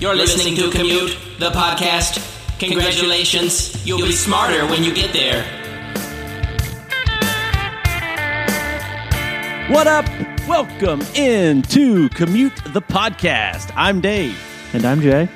You're 0.00 0.16
listening 0.16 0.56
to 0.56 0.70
Commute, 0.70 1.16
the 1.38 1.50
podcast. 1.50 2.18
Congratulations, 2.58 3.86
you'll 3.86 3.98
be 4.04 4.12
smarter 4.12 4.66
when 4.66 4.82
you 4.82 4.92
get 4.94 5.12
there. 5.12 5.42
What 9.70 9.86
up? 9.86 10.04
Welcome 10.46 11.00
into 11.14 12.08
Commute 12.10 12.56
the 12.72 12.82
Podcast. 12.82 13.72
I'm 13.76 14.00
Dave. 14.00 14.38
And 14.74 14.84
I'm 14.84 15.00
Jay. 15.00 15.28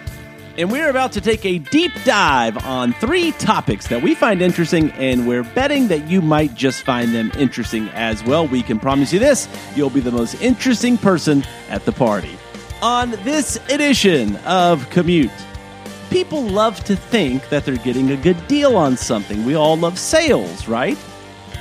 And 0.59 0.73
we're 0.73 0.91
about 0.91 1.13
to 1.13 1.21
take 1.21 1.47
a 1.47 1.59
deep 1.59 1.93
dive 2.05 2.59
on 2.67 2.93
three 2.95 3.31
topics 3.33 3.87
that 3.87 4.03
we 4.03 4.15
find 4.17 4.43
interesting, 4.43 4.91
and 4.93 5.27
we're 5.27 5.45
betting 5.45 5.89
that 5.89 6.09
you 6.09 6.21
might 6.21 6.55
just 6.55 6.83
find 6.83 7.15
them 7.15 7.31
interesting 7.39 7.89
as 7.91 8.25
well. 8.25 8.47
We 8.47 8.63
can 8.63 8.81
promise 8.81 9.13
you 9.13 9.21
this 9.21 9.49
you'll 9.77 9.89
be 9.89 10.01
the 10.01 10.11
most 10.13 10.43
interesting 10.43 10.99
person 10.99 11.45
at 11.71 11.85
the 11.85 11.93
party. 11.93 12.37
On 12.81 13.11
this 13.25 13.57
edition 13.71 14.37
of 14.47 14.89
Commute, 14.91 15.31
people 16.11 16.43
love 16.43 16.83
to 16.85 16.95
think 16.95 17.49
that 17.49 17.65
they're 17.65 17.77
getting 17.77 18.13
a 18.13 18.17
good 18.17 18.47
deal 18.47 18.77
on 18.77 18.97
something. 18.97 19.45
We 19.45 19.55
all 19.55 19.77
love 19.77 19.99
sales, 19.99 20.69
right? 20.69 20.97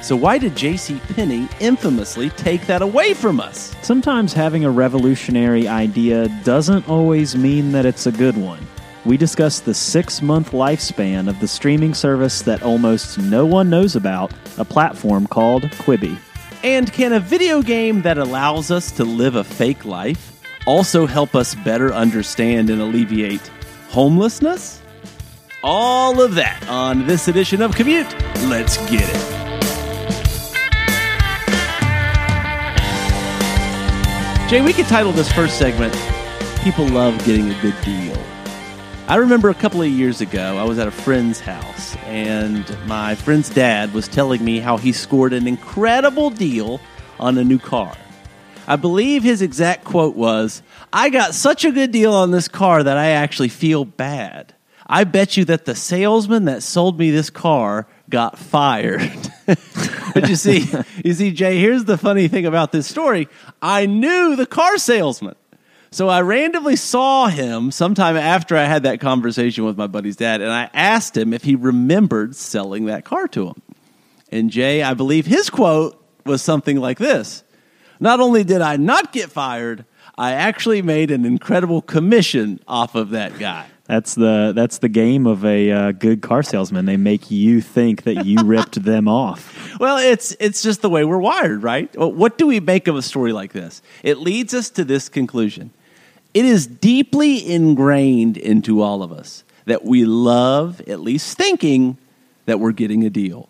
So 0.02 0.16
why 0.16 0.38
did 0.38 0.56
J.C. 0.56 1.02
Penney 1.16 1.48
infamously 1.60 2.30
take 2.32 2.68
that 2.68 2.82
away 2.82 3.16
from 3.16 3.40
us? 3.40 3.76
Sometimes 3.82 4.32
having 4.32 4.64
a 4.64 4.70
revolutionary 4.70 5.68
idea 5.68 6.28
doesn't 6.44 6.88
always 6.88 7.36
mean 7.36 7.72
that 7.72 7.86
it's 7.86 8.06
a 8.06 8.12
good 8.12 8.38
one 8.38 8.66
we 9.08 9.16
discuss 9.16 9.62
the 9.62 9.74
six 9.74 10.22
month 10.22 10.52
lifespan 10.52 11.30
of 11.30 11.40
the 11.40 11.48
streaming 11.48 11.94
service 11.94 12.42
that 12.42 12.62
almost 12.62 13.18
no 13.18 13.46
one 13.46 13.70
knows 13.70 13.96
about, 13.96 14.34
a 14.58 14.66
platform 14.66 15.26
called 15.28 15.64
Quibi. 15.64 16.18
And 16.62 16.92
can 16.92 17.14
a 17.14 17.20
video 17.20 17.62
game 17.62 18.02
that 18.02 18.18
allows 18.18 18.70
us 18.70 18.92
to 18.94 19.06
live 19.06 19.36
a 19.36 19.46
fake 19.46 19.86
life 19.86 20.37
also 20.68 21.08
help 21.08 21.34
us 21.34 21.56
better 21.56 21.94
understand 21.94 22.70
and 22.70 22.82
alleviate 22.82 23.48
homelessness? 23.90 24.82
All 25.64 26.22
of 26.22 26.36
that 26.36 26.68
on 26.68 27.08
this 27.08 27.28
edition 27.28 27.62
of 27.62 27.74
Commute. 27.76 28.14
Let's 28.44 28.78
get 28.90 29.02
it. 29.04 29.38
Jay, 34.50 34.62
we 34.62 34.72
could 34.72 34.86
title 34.86 35.12
this 35.12 35.32
first 35.32 35.58
segment 35.58 35.94
People 36.64 36.86
Love 36.88 37.18
Getting 37.26 37.50
a 37.50 37.62
Good 37.62 37.76
Deal. 37.84 38.18
I 39.08 39.16
remember 39.16 39.50
a 39.50 39.54
couple 39.54 39.82
of 39.82 39.88
years 39.88 40.20
ago, 40.20 40.58
I 40.58 40.64
was 40.64 40.80
at 40.80 40.88
a 40.88 40.92
friend's 40.92 41.40
house, 41.40 41.96
and 42.06 42.66
my 42.88 43.16
friend's 43.16 43.50
dad 43.50 43.94
was 43.94 44.08
telling 44.10 44.44
me 44.44 44.60
how 44.60 44.76
he 44.76 44.92
scored 44.92 45.32
an 45.32 45.48
incredible 45.48 46.30
deal 46.30 46.82
on 47.20 47.38
a 47.38 47.44
new 47.44 47.58
car. 47.58 47.96
I 48.68 48.76
believe 48.76 49.24
his 49.24 49.42
exact 49.42 49.86
quote 49.86 50.16
was, 50.16 50.62
I 50.92 51.10
got 51.10 51.34
such 51.34 51.64
a 51.64 51.72
good 51.72 51.92
deal 51.92 52.14
on 52.14 52.32
this 52.32 52.50
car 52.50 52.84
that 52.84 52.98
I 52.98 53.12
actually 53.12 53.48
feel 53.48 53.86
bad. 53.86 54.54
I 54.86 55.06
bet 55.06 55.38
you 55.38 55.46
that 55.46 55.66
the 55.66 55.76
salesman 55.76 56.46
that 56.46 56.64
sold 56.64 57.00
me 57.00 57.12
this 57.12 57.30
car 57.30 57.88
got 58.10 58.38
fired. 58.38 59.32
but 59.46 60.30
you 60.30 60.36
see, 60.36 60.66
you 61.04 61.14
see, 61.14 61.32
Jay, 61.32 61.60
here's 61.60 61.86
the 61.86 61.98
funny 61.98 62.28
thing 62.28 62.46
about 62.46 62.72
this 62.72 62.88
story. 62.88 63.28
I 63.62 63.86
knew 63.86 64.36
the 64.36 64.46
car 64.46 64.78
salesman. 64.78 65.36
So 65.92 66.10
I 66.10 66.22
randomly 66.22 66.76
saw 66.76 67.28
him 67.28 67.72
sometime 67.72 68.18
after 68.18 68.58
I 68.58 68.66
had 68.66 68.84
that 68.84 69.00
conversation 69.00 69.64
with 69.64 69.78
my 69.78 69.88
buddy's 69.88 70.18
dad, 70.18 70.42
and 70.42 70.52
I 70.52 70.70
asked 70.74 71.16
him 71.16 71.34
if 71.34 71.44
he 71.44 71.56
remembered 71.56 72.36
selling 72.36 72.86
that 72.86 73.06
car 73.06 73.28
to 73.30 73.48
him. 73.48 73.62
And 74.30 74.50
Jay, 74.50 74.84
I 74.84 74.94
believe 74.94 75.26
his 75.26 75.50
quote 75.50 76.02
was 76.26 76.42
something 76.42 76.78
like 76.78 76.98
this 76.98 77.44
Not 78.00 78.20
only 78.20 78.44
did 78.44 78.62
I 78.62 78.78
not 78.78 79.12
get 79.12 79.32
fired, 79.32 79.86
I 80.18 80.34
actually 80.34 80.82
made 80.82 81.12
an 81.12 81.26
incredible 81.26 81.82
commission 81.82 82.60
off 82.68 82.96
of 82.96 83.12
that 83.12 83.38
guy. 83.38 83.68
That's 83.86 84.16
the 84.16 84.52
that's 84.54 84.80
the 84.80 84.90
game 84.90 85.26
of 85.26 85.46
a 85.46 85.72
uh, 85.72 85.92
good 85.94 86.22
car 86.22 86.44
salesman. 86.44 86.86
They 86.86 86.98
make 86.98 87.32
you 87.32 87.62
think 87.62 88.04
that 88.04 88.26
you 88.26 88.40
ripped 88.44 88.84
them 88.84 89.08
off. 89.08 89.80
Well, 89.80 89.98
it's 89.98 90.36
it's 90.40 90.62
just 90.62 90.82
the 90.82 90.90
way 90.90 91.06
we're 91.06 91.20
wired, 91.20 91.64
right? 91.64 91.90
What 91.98 92.38
do 92.38 92.48
we 92.48 92.60
make 92.60 92.88
of 92.88 92.98
a 92.98 93.02
story 93.02 93.32
like 93.32 93.54
this? 93.54 93.82
It 94.04 94.18
leads 94.18 94.54
us 94.54 94.70
to 94.72 94.84
this 94.84 95.08
conclusion. 95.08 95.72
It 96.34 96.44
is 96.44 96.68
deeply 96.68 97.50
ingrained 97.50 98.36
into 98.36 98.82
all 98.82 99.04
of 99.04 99.12
us 99.12 99.46
that 99.66 99.86
we 99.86 100.04
love 100.04 100.82
at 100.82 101.00
least 101.00 101.38
thinking 101.38 101.98
that 102.46 102.60
we're 102.60 102.74
getting 102.74 103.06
a 103.06 103.10
deal. 103.10 103.50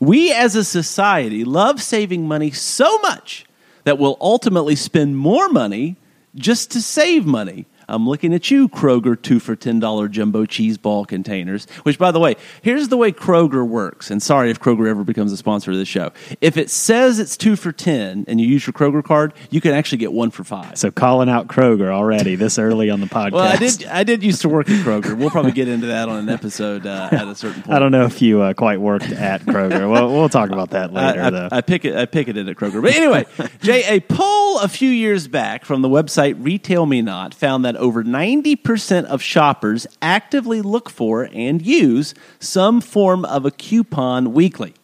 We 0.00 0.32
as 0.32 0.56
a 0.56 0.64
society 0.64 1.44
love 1.44 1.82
saving 1.82 2.26
money 2.26 2.50
so 2.52 2.98
much 2.98 3.44
that 3.84 3.98
we'll 3.98 4.16
ultimately 4.20 4.76
spend 4.76 5.16
more 5.16 5.48
money 5.48 5.96
just 6.34 6.70
to 6.72 6.82
save 6.82 7.24
money 7.24 7.66
I'm 7.88 8.08
looking 8.08 8.34
at 8.34 8.50
you, 8.50 8.68
Kroger, 8.68 9.20
two 9.20 9.40
for 9.40 9.56
$10 9.56 10.10
jumbo 10.10 10.46
cheese 10.46 10.78
ball 10.78 11.04
containers. 11.04 11.66
Which, 11.82 11.98
by 11.98 12.10
the 12.10 12.20
way, 12.20 12.36
here's 12.62 12.88
the 12.88 12.96
way 12.96 13.12
Kroger 13.12 13.66
works. 13.66 14.10
And 14.10 14.22
sorry 14.22 14.50
if 14.50 14.60
Kroger 14.60 14.88
ever 14.88 15.04
becomes 15.04 15.32
a 15.32 15.36
sponsor 15.36 15.70
of 15.70 15.76
this 15.76 15.88
show. 15.88 16.12
If 16.40 16.56
it 16.56 16.70
says 16.70 17.18
it's 17.18 17.36
two 17.36 17.56
for 17.56 17.72
10 17.72 18.24
and 18.28 18.40
you 18.40 18.46
use 18.46 18.66
your 18.66 18.72
Kroger 18.72 19.02
card, 19.02 19.34
you 19.50 19.60
can 19.60 19.72
actually 19.72 19.98
get 19.98 20.12
one 20.12 20.30
for 20.30 20.44
five. 20.44 20.78
So 20.78 20.90
calling 20.90 21.28
out 21.28 21.48
Kroger 21.48 21.90
already 21.90 22.36
this 22.36 22.58
early 22.58 22.90
on 22.90 23.00
the 23.00 23.06
podcast. 23.06 23.32
well, 23.32 23.52
I 23.52 23.56
did, 23.56 23.86
I 23.86 24.04
did 24.04 24.22
used 24.22 24.42
to 24.42 24.48
work 24.48 24.68
at 24.68 24.84
Kroger. 24.84 25.16
We'll 25.16 25.30
probably 25.30 25.52
get 25.52 25.68
into 25.68 25.86
that 25.88 26.08
on 26.08 26.16
an 26.16 26.28
episode 26.28 26.86
uh, 26.86 27.08
at 27.12 27.26
a 27.26 27.34
certain 27.34 27.62
point. 27.62 27.74
I 27.74 27.78
don't 27.78 27.92
know 27.92 28.04
if 28.04 28.22
you 28.22 28.40
uh, 28.40 28.54
quite 28.54 28.80
worked 28.80 29.10
at 29.10 29.42
Kroger. 29.42 29.90
well, 29.90 30.08
we'll 30.12 30.28
talk 30.28 30.50
about 30.50 30.70
that 30.70 30.92
later, 30.92 31.20
I, 31.20 31.26
I, 31.26 31.30
though. 31.30 31.48
I, 31.52 31.60
pick 31.60 31.84
it, 31.84 31.94
I 31.94 32.06
picketed 32.06 32.48
at 32.48 32.56
Kroger. 32.56 32.82
But 32.82 32.94
anyway, 32.94 33.26
Jay, 33.60 33.84
a 33.84 34.00
poll 34.00 34.58
a 34.60 34.68
few 34.68 34.90
years 34.90 35.28
back 35.28 35.64
from 35.64 35.82
the 35.82 35.88
website 35.88 36.36
Retail 36.38 36.86
Me 36.86 37.02
Not 37.02 37.34
found 37.34 37.64
that 37.64 37.73
that 37.74 37.80
over 37.80 38.04
90% 38.04 39.04
of 39.04 39.20
shoppers 39.20 39.86
actively 40.00 40.62
look 40.62 40.88
for 40.88 41.28
and 41.32 41.60
use 41.60 42.14
some 42.38 42.80
form 42.80 43.24
of 43.24 43.44
a 43.44 43.50
coupon 43.50 44.32
weekly. 44.32 44.74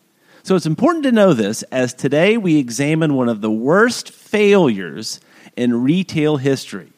So 0.43 0.56
it's 0.56 0.67
important 0.67 1.05
to 1.05 1.12
know 1.12 1.33
this 1.33 1.62
as 1.65 1.95
today 1.95 2.37
we 2.37 2.59
examine 2.59 3.15
one 3.15 3.28
of 3.28 3.43
the 3.43 3.51
worst 3.51 4.11
failures 4.11 5.21
in 5.56 5.83
retail 5.83 6.39
history 6.39 6.93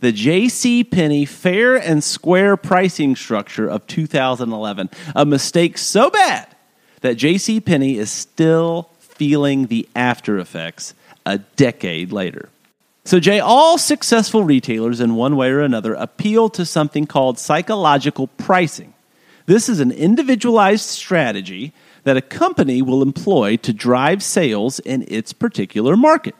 the 0.00 0.12
J.C. 0.12 0.84
Penney 0.84 1.24
fair 1.24 1.74
and 1.74 2.04
square 2.04 2.56
pricing 2.56 3.16
structure 3.16 3.66
of 3.66 3.84
2011. 3.88 4.90
A 5.16 5.26
mistake 5.26 5.76
so 5.76 6.08
bad 6.08 6.46
that 7.00 7.16
J.C. 7.16 7.60
Penney 7.60 7.96
is 7.96 8.08
still 8.08 8.90
feeling 9.00 9.66
the 9.66 9.88
after 9.96 10.38
effects 10.38 10.94
a 11.26 11.38
decade 11.38 12.12
later. 12.12 12.48
So, 13.08 13.18
Jay, 13.18 13.40
all 13.40 13.78
successful 13.78 14.44
retailers 14.44 15.00
in 15.00 15.14
one 15.14 15.36
way 15.36 15.48
or 15.48 15.60
another 15.60 15.94
appeal 15.94 16.50
to 16.50 16.66
something 16.66 17.06
called 17.06 17.38
psychological 17.38 18.26
pricing. 18.26 18.92
This 19.46 19.70
is 19.70 19.80
an 19.80 19.90
individualized 19.90 20.84
strategy 20.84 21.72
that 22.04 22.18
a 22.18 22.20
company 22.20 22.82
will 22.82 23.00
employ 23.00 23.56
to 23.56 23.72
drive 23.72 24.22
sales 24.22 24.78
in 24.80 25.06
its 25.08 25.32
particular 25.32 25.96
market. 25.96 26.34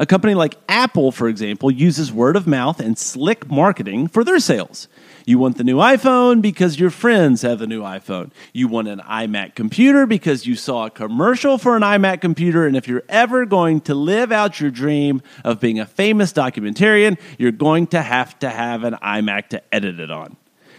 A 0.00 0.06
company 0.06 0.32
like 0.32 0.56
Apple, 0.66 1.12
for 1.12 1.28
example, 1.28 1.70
uses 1.70 2.10
word 2.10 2.34
of 2.34 2.46
mouth 2.46 2.80
and 2.80 2.96
slick 2.96 3.50
marketing 3.50 4.08
for 4.08 4.24
their 4.24 4.38
sales. 4.38 4.88
You 5.26 5.38
want 5.38 5.58
the 5.58 5.62
new 5.62 5.76
iPhone 5.76 6.40
because 6.40 6.80
your 6.80 6.88
friends 6.88 7.42
have 7.42 7.58
the 7.58 7.66
new 7.66 7.82
iPhone. 7.82 8.30
You 8.54 8.66
want 8.66 8.88
an 8.88 9.00
iMac 9.00 9.54
computer 9.54 10.06
because 10.06 10.46
you 10.46 10.56
saw 10.56 10.86
a 10.86 10.90
commercial 10.90 11.58
for 11.58 11.76
an 11.76 11.82
iMac 11.82 12.22
computer. 12.22 12.66
And 12.66 12.78
if 12.78 12.88
you're 12.88 13.04
ever 13.10 13.44
going 13.44 13.82
to 13.82 13.94
live 13.94 14.32
out 14.32 14.58
your 14.58 14.70
dream 14.70 15.20
of 15.44 15.60
being 15.60 15.78
a 15.78 15.84
famous 15.84 16.32
documentarian, 16.32 17.18
you're 17.36 17.52
going 17.52 17.86
to 17.88 18.00
have 18.00 18.38
to 18.38 18.48
have 18.48 18.84
an 18.84 18.94
iMac 19.02 19.48
to 19.48 19.62
edit 19.70 20.00
it 20.00 20.10
on. 20.10 20.38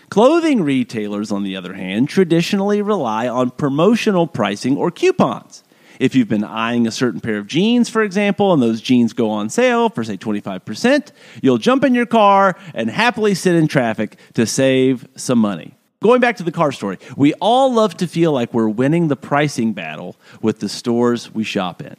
Clothing 0.09 0.63
retailers, 0.63 1.31
on 1.31 1.43
the 1.43 1.55
other 1.55 1.73
hand, 1.73 2.09
traditionally 2.09 2.81
rely 2.81 3.27
on 3.27 3.51
promotional 3.51 4.25
pricing 4.25 4.77
or 4.77 4.89
coupons. 4.89 5.63
If 6.01 6.16
you've 6.16 6.28
been 6.28 6.44
eyeing 6.44 6.88
a 6.88 6.91
certain 6.91 7.22
pair 7.22 7.38
of 7.38 7.45
jeans, 7.45 7.88
for 7.88 8.01
example, 8.01 8.53
and 8.53 8.59
those 8.59 8.81
jeans 8.81 9.13
go 9.13 9.30
on 9.30 9.51
sale 9.51 9.88
for, 9.88 10.03
say, 10.03 10.18
25%, 10.18 11.12
you'll 11.44 11.59
jump 11.59 11.83
in 11.83 11.94
your 11.94 12.07
car 12.07 12.57
and 12.74 12.89
happily 12.89 13.36
sit 13.36 13.53
in 13.53 13.68
traffic 13.68 14.18
to 14.33 14.48
save 14.48 15.07
some 15.15 15.38
money. 15.38 15.75
Going 16.01 16.19
back 16.19 16.38
to 16.38 16.44
the 16.44 16.51
car 16.51 16.71
story, 16.71 16.98
we 17.15 17.36
all 17.36 17.71
love 17.71 17.98
to 17.98 18.07
feel 18.07 18.31
like 18.31 18.51
we're 18.51 18.68
winning 18.68 19.09
the 19.09 19.15
pricing 19.15 19.74
battle 19.74 20.15
with 20.42 20.59
the 20.59 20.69
stores 20.69 21.31
we 21.36 21.44
shop 21.44 21.83
in. 21.83 21.95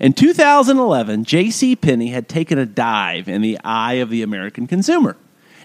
In 0.00 0.14
2011, 0.14 1.22
J.C. 1.22 1.76
Penney 1.76 2.08
had 2.08 2.28
taken 2.28 2.58
a 2.58 2.66
dive 2.66 3.28
in 3.28 3.40
the 3.40 3.60
eye 3.62 3.94
of 3.94 4.10
the 4.10 4.22
American 4.22 4.66
consumer. 4.66 5.16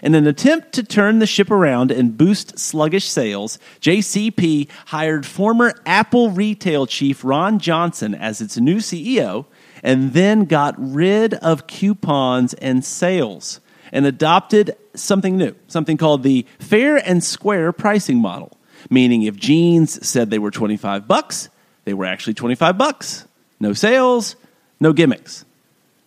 In 0.02 0.14
an 0.14 0.26
attempt 0.26 0.72
to 0.72 0.82
turn 0.82 1.18
the 1.18 1.26
ship 1.26 1.50
around 1.50 1.90
and 1.90 2.16
boost 2.16 2.58
sluggish 2.58 3.06
sales, 3.06 3.58
JCP 3.80 4.68
hired 4.86 5.26
former 5.26 5.74
Apple 5.84 6.30
retail 6.30 6.86
chief 6.86 7.22
Ron 7.22 7.58
Johnson 7.58 8.14
as 8.14 8.40
its 8.40 8.56
new 8.56 8.78
CEO 8.78 9.46
and 9.82 10.12
then 10.12 10.46
got 10.46 10.74
rid 10.78 11.34
of 11.34 11.66
coupons 11.66 12.54
and 12.54 12.84
sales 12.84 13.60
and 13.92 14.06
adopted 14.06 14.76
something 14.94 15.36
new, 15.36 15.54
something 15.66 15.96
called 15.96 16.22
the 16.22 16.46
fair 16.58 16.96
and 16.96 17.22
square 17.22 17.72
pricing 17.72 18.18
model, 18.18 18.56
meaning 18.88 19.22
if 19.22 19.36
jeans 19.36 20.06
said 20.06 20.30
they 20.30 20.38
were 20.38 20.50
25 20.50 21.06
bucks, 21.06 21.48
they 21.84 21.94
were 21.94 22.06
actually 22.06 22.34
25 22.34 22.78
bucks. 22.78 23.26
No 23.58 23.72
sales, 23.72 24.36
no 24.78 24.92
gimmicks. 24.92 25.44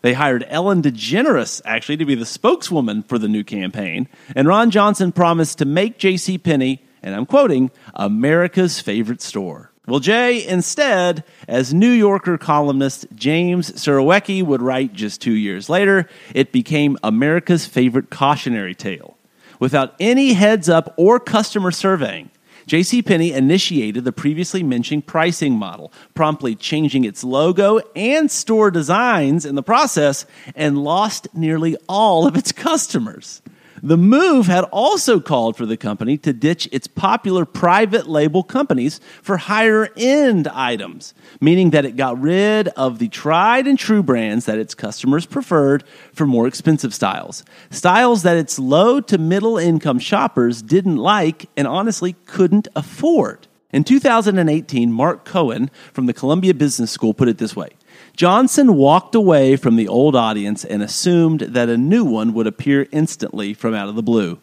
They 0.04 0.14
hired 0.14 0.46
Ellen 0.50 0.82
DeGeneres, 0.82 1.62
actually, 1.64 1.96
to 1.96 2.06
be 2.06 2.14
the 2.14 2.26
spokeswoman 2.26 3.04
for 3.04 3.18
the 3.18 3.30
new 3.30 3.46
campaign. 3.46 4.10
And 4.36 4.50
Ron 4.50 4.70
Johnson 4.70 5.14
promised 5.14 5.60
to 5.60 5.66
make 5.66 5.98
J.C. 5.98 6.38
Penney, 6.38 6.84
and 7.02 7.16
I'm 7.16 7.26
quoting, 7.26 7.72
America's 7.96 8.82
favorite 8.82 9.22
store. 9.22 9.72
Well, 9.88 10.02
Jay, 10.02 10.46
instead, 10.46 11.24
as 11.48 11.74
New 11.74 11.90
Yorker 11.90 12.38
columnist 12.38 13.06
James 13.16 13.72
Surowiecki 13.72 14.44
would 14.44 14.62
write 14.62 14.92
just 14.92 15.22
two 15.22 15.32
years 15.32 15.70
later, 15.70 16.10
it 16.36 16.52
became 16.52 16.98
America's 17.02 17.66
favorite 17.66 18.10
cautionary 18.10 18.76
tale. 18.76 19.16
Without 19.58 19.96
any 20.02 20.34
heads 20.34 20.68
up 20.68 20.94
or 20.98 21.18
customer 21.18 21.72
surveying, 21.72 22.30
JCPenney 22.68 23.34
initiated 23.34 24.04
the 24.04 24.12
previously 24.12 24.64
mentioned 24.64 25.06
pricing 25.06 25.54
model, 25.54 25.92
promptly 26.14 26.56
changing 26.56 27.06
its 27.06 27.24
logo 27.24 27.80
and 27.96 28.30
store 28.30 28.72
designs 28.72 29.46
in 29.46 29.56
the 29.56 29.64
process, 29.64 30.26
and 30.56 30.84
lost 30.84 31.28
nearly 31.34 31.76
all 31.88 32.28
of 32.28 32.36
its 32.36 32.52
customers. 32.52 33.42
The 33.86 33.98
move 33.98 34.46
had 34.46 34.64
also 34.72 35.20
called 35.20 35.58
for 35.58 35.66
the 35.66 35.76
company 35.76 36.18
to 36.20 36.32
ditch 36.32 36.70
its 36.72 36.88
popular 36.88 37.44
private 37.44 38.08
label 38.08 38.42
companies 38.42 39.02
for 39.22 39.36
higher 39.36 39.90
end 39.98 40.48
items, 40.48 41.14
meaning 41.42 41.72
that 41.72 41.84
it 41.84 41.98
got 41.98 42.18
rid 42.22 42.70
of 42.70 43.00
the 43.00 43.10
tried 43.10 43.68
and 43.68 43.78
true 43.78 44.02
brands 44.02 44.46
that 44.46 44.58
its 44.58 44.74
customers 44.74 45.26
preferred 45.26 45.84
for 46.14 46.26
more 46.26 46.48
expensive 46.48 46.94
styles. 46.94 47.44
Styles 47.72 48.24
that 48.24 48.38
its 48.38 48.58
low 48.58 49.02
to 49.02 49.18
middle 49.18 49.58
income 49.58 50.00
shoppers 50.00 50.62
didn't 50.62 50.96
like 50.96 51.50
and 51.58 51.68
honestly 51.68 52.16
couldn't 52.26 52.70
afford. 52.78 53.50
In 53.74 53.84
2018, 53.84 54.94
Mark 54.94 55.26
Cohen 55.26 55.70
from 55.92 56.06
the 56.06 56.14
Columbia 56.14 56.54
Business 56.54 56.92
School 56.92 57.14
put 57.14 57.28
it 57.28 57.38
this 57.38 57.54
way 57.54 57.72
Johnson 58.16 58.76
walked 58.76 59.16
away 59.16 59.56
from 59.56 59.76
the 59.76 59.88
old 59.88 60.16
audience 60.16 60.64
and 60.64 60.84
assumed 60.84 61.42
that 61.42 61.70
a 61.70 61.78
new 61.78 62.04
one 62.06 62.34
would 62.34 62.46
appear 62.46 62.88
instantly 62.92 63.54
from 63.54 63.74
out 63.74 63.90
of 63.90 63.96
the 63.96 64.04
blue. 64.04 64.40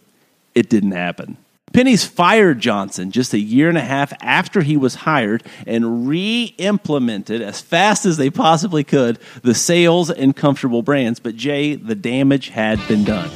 It 0.55 0.69
didn't 0.69 0.90
happen. 0.90 1.37
Penney's 1.72 2.05
fired 2.05 2.58
Johnson 2.58 3.12
just 3.12 3.32
a 3.32 3.38
year 3.38 3.69
and 3.69 3.78
a 3.78 3.82
half 3.82 4.12
after 4.20 4.62
he 4.62 4.76
was 4.76 4.96
hired 4.96 5.44
and 5.69 6.08
re 6.08 6.52
implemented 6.58 7.40
as 7.40 7.61
fast 7.61 8.06
as 8.06 8.17
they 8.17 8.28
possibly 8.28 8.82
could 8.82 9.20
the 9.43 9.55
sales 9.55 10.11
and 10.11 10.34
comfortable 10.34 10.82
brands. 10.82 11.20
But 11.20 11.37
Jay, 11.37 11.76
the 11.76 11.94
damage 11.94 12.49
had 12.49 12.81
been 12.88 13.05
done. 13.05 13.31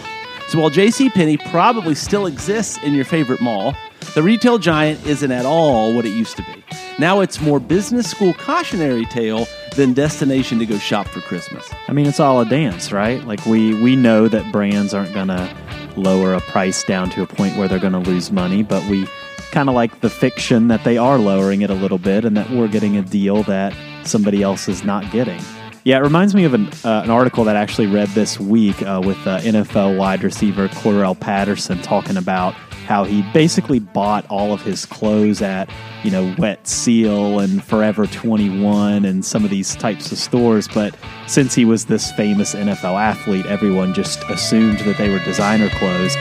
So 0.48 0.58
while 0.60 0.70
J.C. 0.70 1.10
Penney 1.10 1.36
probably 1.36 1.94
still 1.94 2.26
exists 2.26 2.76
in 2.82 2.94
your 2.94 3.04
favorite 3.04 3.40
mall, 3.40 3.76
the 4.16 4.22
retail 4.22 4.58
giant 4.58 5.06
isn't 5.06 5.30
at 5.30 5.46
all 5.46 5.94
what 5.94 6.04
it 6.04 6.10
used 6.10 6.36
to 6.36 6.42
be. 6.42 6.83
Now 6.98 7.20
it's 7.20 7.40
more 7.40 7.58
business 7.58 8.08
school 8.08 8.32
cautionary 8.34 9.04
tale 9.06 9.48
than 9.74 9.94
destination 9.94 10.60
to 10.60 10.66
go 10.66 10.78
shop 10.78 11.08
for 11.08 11.20
Christmas. 11.20 11.68
I 11.88 11.92
mean, 11.92 12.06
it's 12.06 12.20
all 12.20 12.40
a 12.40 12.44
dance, 12.44 12.92
right? 12.92 13.24
Like 13.24 13.44
we 13.46 13.80
we 13.82 13.96
know 13.96 14.28
that 14.28 14.52
brands 14.52 14.94
aren't 14.94 15.12
going 15.12 15.28
to 15.28 15.56
lower 15.96 16.34
a 16.34 16.40
price 16.40 16.84
down 16.84 17.10
to 17.10 17.22
a 17.22 17.26
point 17.26 17.56
where 17.56 17.66
they're 17.66 17.80
going 17.80 17.92
to 17.92 17.98
lose 17.98 18.30
money, 18.30 18.62
but 18.62 18.84
we 18.88 19.06
kind 19.50 19.68
of 19.68 19.74
like 19.74 20.00
the 20.00 20.10
fiction 20.10 20.68
that 20.68 20.84
they 20.84 20.96
are 20.96 21.18
lowering 21.18 21.62
it 21.62 21.70
a 21.70 21.74
little 21.74 21.98
bit 21.98 22.24
and 22.24 22.36
that 22.36 22.48
we're 22.50 22.68
getting 22.68 22.96
a 22.96 23.02
deal 23.02 23.42
that 23.44 23.74
somebody 24.04 24.42
else 24.42 24.68
is 24.68 24.84
not 24.84 25.10
getting. 25.10 25.40
Yeah, 25.84 25.98
it 25.98 26.00
reminds 26.00 26.34
me 26.34 26.44
of 26.44 26.54
an, 26.54 26.68
uh, 26.82 27.02
an 27.04 27.10
article 27.10 27.44
that 27.44 27.56
I 27.56 27.60
actually 27.60 27.88
read 27.88 28.08
this 28.08 28.40
week 28.40 28.80
uh, 28.80 29.02
with 29.04 29.18
uh, 29.26 29.40
NFL 29.40 29.98
wide 29.98 30.24
receiver 30.24 30.68
Cordarrelle 30.68 31.20
Patterson 31.20 31.82
talking 31.82 32.16
about 32.16 32.54
how 32.86 33.04
he 33.04 33.20
basically 33.34 33.80
bought 33.80 34.26
all 34.30 34.54
of 34.54 34.62
his 34.62 34.86
clothes 34.86 35.42
at, 35.42 35.68
you 36.02 36.10
know, 36.10 36.34
Wet 36.38 36.66
Seal 36.66 37.38
and 37.38 37.62
Forever 37.62 38.06
21 38.06 39.04
and 39.04 39.22
some 39.22 39.44
of 39.44 39.50
these 39.50 39.76
types 39.76 40.10
of 40.10 40.16
stores. 40.16 40.68
But 40.68 40.96
since 41.26 41.54
he 41.54 41.66
was 41.66 41.84
this 41.84 42.10
famous 42.12 42.54
NFL 42.54 42.98
athlete, 42.98 43.44
everyone 43.44 43.92
just 43.92 44.22
assumed 44.30 44.78
that 44.80 44.96
they 44.96 45.10
were 45.10 45.22
designer 45.24 45.68
clothes. 45.68 46.14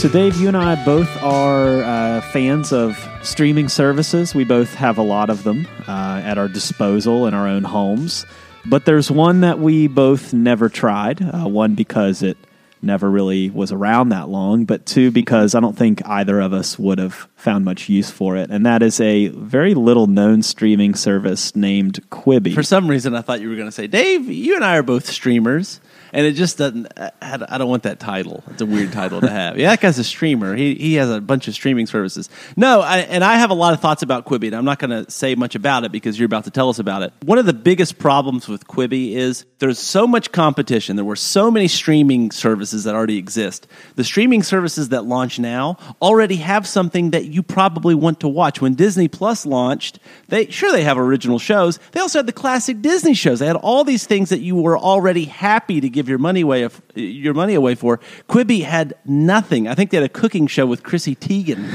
So, 0.00 0.08
Dave, 0.08 0.40
you 0.40 0.48
and 0.48 0.56
I 0.56 0.82
both 0.82 1.10
are 1.22 1.82
uh, 1.82 2.20
fans 2.32 2.72
of 2.72 2.96
streaming 3.26 3.68
services. 3.68 4.34
We 4.34 4.44
both 4.44 4.74
have 4.74 4.98
a 4.98 5.02
lot 5.02 5.30
of 5.30 5.42
them 5.42 5.66
uh, 5.86 6.22
at 6.24 6.38
our 6.38 6.48
disposal 6.48 7.26
in 7.26 7.34
our 7.34 7.46
own 7.46 7.64
homes. 7.64 8.24
But 8.64 8.84
there's 8.84 9.10
one 9.10 9.40
that 9.40 9.58
we 9.58 9.86
both 9.86 10.32
never 10.32 10.68
tried. 10.68 11.22
Uh, 11.22 11.48
one 11.48 11.74
because 11.74 12.22
it 12.22 12.36
never 12.82 13.10
really 13.10 13.50
was 13.50 13.72
around 13.72 14.10
that 14.10 14.28
long, 14.28 14.64
but 14.64 14.86
two 14.86 15.10
because 15.10 15.54
I 15.54 15.60
don't 15.60 15.76
think 15.76 16.06
either 16.06 16.40
of 16.40 16.52
us 16.52 16.78
would 16.78 16.98
have 16.98 17.28
found 17.36 17.64
much 17.64 17.88
use 17.88 18.10
for 18.10 18.36
it. 18.36 18.50
And 18.50 18.64
that 18.66 18.82
is 18.82 19.00
a 19.00 19.28
very 19.28 19.74
little 19.74 20.06
known 20.06 20.42
streaming 20.42 20.94
service 20.94 21.54
named 21.56 22.00
Quibi. 22.10 22.54
For 22.54 22.62
some 22.62 22.88
reason, 22.88 23.14
I 23.14 23.22
thought 23.22 23.40
you 23.40 23.48
were 23.48 23.56
going 23.56 23.68
to 23.68 23.72
say, 23.72 23.86
Dave, 23.86 24.28
you 24.28 24.54
and 24.54 24.64
I 24.64 24.76
are 24.76 24.82
both 24.82 25.06
streamers 25.06 25.80
and 26.16 26.24
it 26.24 26.32
just 26.32 26.56
doesn't. 26.56 26.88
I 27.20 27.58
don't 27.58 27.68
want 27.68 27.82
that 27.82 28.00
title. 28.00 28.42
It's 28.48 28.62
a 28.62 28.66
weird 28.66 28.90
title 28.90 29.20
to 29.20 29.28
have. 29.28 29.58
Yeah, 29.58 29.68
that 29.68 29.82
guy's 29.82 29.98
a 29.98 30.04
streamer. 30.04 30.56
He 30.56 30.74
he 30.74 30.94
has 30.94 31.10
a 31.10 31.20
bunch 31.20 31.46
of 31.46 31.52
streaming 31.52 31.86
services. 31.86 32.30
No, 32.56 32.80
I, 32.80 33.00
and 33.00 33.22
I 33.22 33.36
have 33.36 33.50
a 33.50 33.54
lot 33.54 33.74
of 33.74 33.80
thoughts 33.80 34.02
about 34.02 34.24
Quibi. 34.24 34.46
And 34.46 34.56
I'm 34.56 34.64
not 34.64 34.78
going 34.78 35.04
to 35.04 35.10
say 35.10 35.34
much 35.34 35.54
about 35.54 35.84
it 35.84 35.92
because 35.92 36.18
you're 36.18 36.24
about 36.24 36.44
to 36.44 36.50
tell 36.50 36.70
us 36.70 36.78
about 36.78 37.02
it. 37.02 37.12
One 37.22 37.36
of 37.36 37.44
the 37.44 37.52
biggest 37.52 37.98
problems 37.98 38.48
with 38.48 38.66
Quibi 38.66 39.12
is 39.12 39.44
there's 39.58 39.78
so 39.78 40.06
much 40.06 40.32
competition. 40.32 40.96
There 40.96 41.04
were 41.04 41.16
so 41.16 41.50
many 41.50 41.68
streaming 41.68 42.30
services 42.30 42.84
that 42.84 42.94
already 42.94 43.18
exist. 43.18 43.66
The 43.96 44.04
streaming 44.04 44.42
services 44.42 44.88
that 44.88 45.04
launch 45.04 45.38
now 45.38 45.76
already 46.00 46.36
have 46.36 46.66
something 46.66 47.10
that 47.10 47.26
you 47.26 47.42
probably 47.42 47.94
want 47.94 48.20
to 48.20 48.28
watch. 48.28 48.62
When 48.62 48.74
Disney 48.74 49.08
Plus 49.08 49.44
launched, 49.44 49.98
they 50.28 50.46
sure 50.46 50.72
they 50.72 50.84
have 50.84 50.96
original 50.96 51.38
shows. 51.38 51.78
They 51.92 52.00
also 52.00 52.20
had 52.20 52.26
the 52.26 52.32
classic 52.32 52.80
Disney 52.80 53.12
shows. 53.12 53.40
They 53.40 53.46
had 53.46 53.56
all 53.56 53.84
these 53.84 54.06
things 54.06 54.30
that 54.30 54.40
you 54.40 54.56
were 54.56 54.78
already 54.78 55.26
happy 55.26 55.82
to 55.82 55.90
give 55.90 56.05
your 56.06 56.18
money 56.18 56.42
away 56.42 56.68
your 56.94 57.34
money 57.34 57.54
away 57.54 57.74
for. 57.74 57.98
Quibi 58.28 58.62
had 58.62 58.94
nothing. 59.04 59.68
I 59.68 59.74
think 59.74 59.90
they 59.90 59.96
had 59.98 60.04
a 60.04 60.08
cooking 60.08 60.46
show 60.46 60.66
with 60.66 60.82
Chrissy 60.82 61.14
Teigen. 61.14 61.66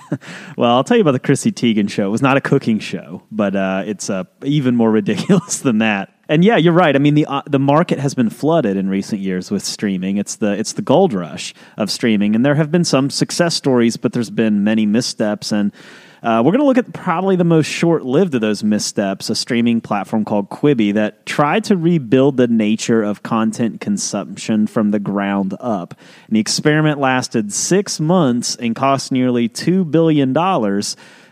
well, 0.56 0.74
I'll 0.74 0.84
tell 0.84 0.96
you 0.96 1.02
about 1.02 1.12
the 1.12 1.20
Chrissy 1.20 1.52
Teigen 1.52 1.88
show. 1.88 2.06
It 2.06 2.10
was 2.10 2.22
not 2.22 2.36
a 2.36 2.40
cooking 2.40 2.78
show, 2.78 3.22
but 3.30 3.56
uh, 3.56 3.84
it's 3.86 4.10
uh, 4.10 4.24
even 4.44 4.76
more 4.76 4.90
ridiculous 5.00 5.58
than 5.58 5.78
that. 5.78 6.14
And 6.28 6.44
yeah, 6.44 6.56
you're 6.56 6.72
right. 6.72 6.94
I 6.94 6.98
mean, 6.98 7.14
the 7.14 7.26
uh, 7.26 7.42
the 7.46 7.58
market 7.58 7.98
has 7.98 8.14
been 8.14 8.30
flooded 8.30 8.76
in 8.76 8.88
recent 8.88 9.20
years 9.20 9.50
with 9.50 9.64
streaming. 9.64 10.16
It's 10.16 10.36
the 10.36 10.52
it's 10.52 10.72
the 10.72 10.82
gold 10.82 11.12
rush 11.12 11.52
of 11.76 11.90
streaming, 11.90 12.34
and 12.34 12.44
there 12.44 12.54
have 12.54 12.70
been 12.70 12.84
some 12.84 13.10
success 13.10 13.54
stories, 13.54 13.96
but 13.96 14.12
there's 14.12 14.30
been 14.30 14.64
many 14.64 14.86
missteps 14.86 15.52
and 15.52 15.72
uh, 16.22 16.40
we're 16.44 16.52
going 16.52 16.60
to 16.60 16.66
look 16.66 16.78
at 16.78 16.92
probably 16.92 17.34
the 17.34 17.44
most 17.44 17.66
short 17.66 18.04
lived 18.04 18.34
of 18.34 18.40
those 18.40 18.62
missteps 18.62 19.28
a 19.28 19.34
streaming 19.34 19.80
platform 19.80 20.24
called 20.24 20.48
Quibi 20.50 20.94
that 20.94 21.26
tried 21.26 21.64
to 21.64 21.76
rebuild 21.76 22.36
the 22.36 22.46
nature 22.46 23.02
of 23.02 23.24
content 23.24 23.80
consumption 23.80 24.68
from 24.68 24.92
the 24.92 25.00
ground 25.00 25.54
up. 25.58 25.94
And 26.28 26.36
the 26.36 26.40
experiment 26.40 27.00
lasted 27.00 27.52
six 27.52 27.98
months 27.98 28.54
and 28.54 28.76
cost 28.76 29.10
nearly 29.10 29.48
$2 29.48 29.90
billion. 29.90 30.32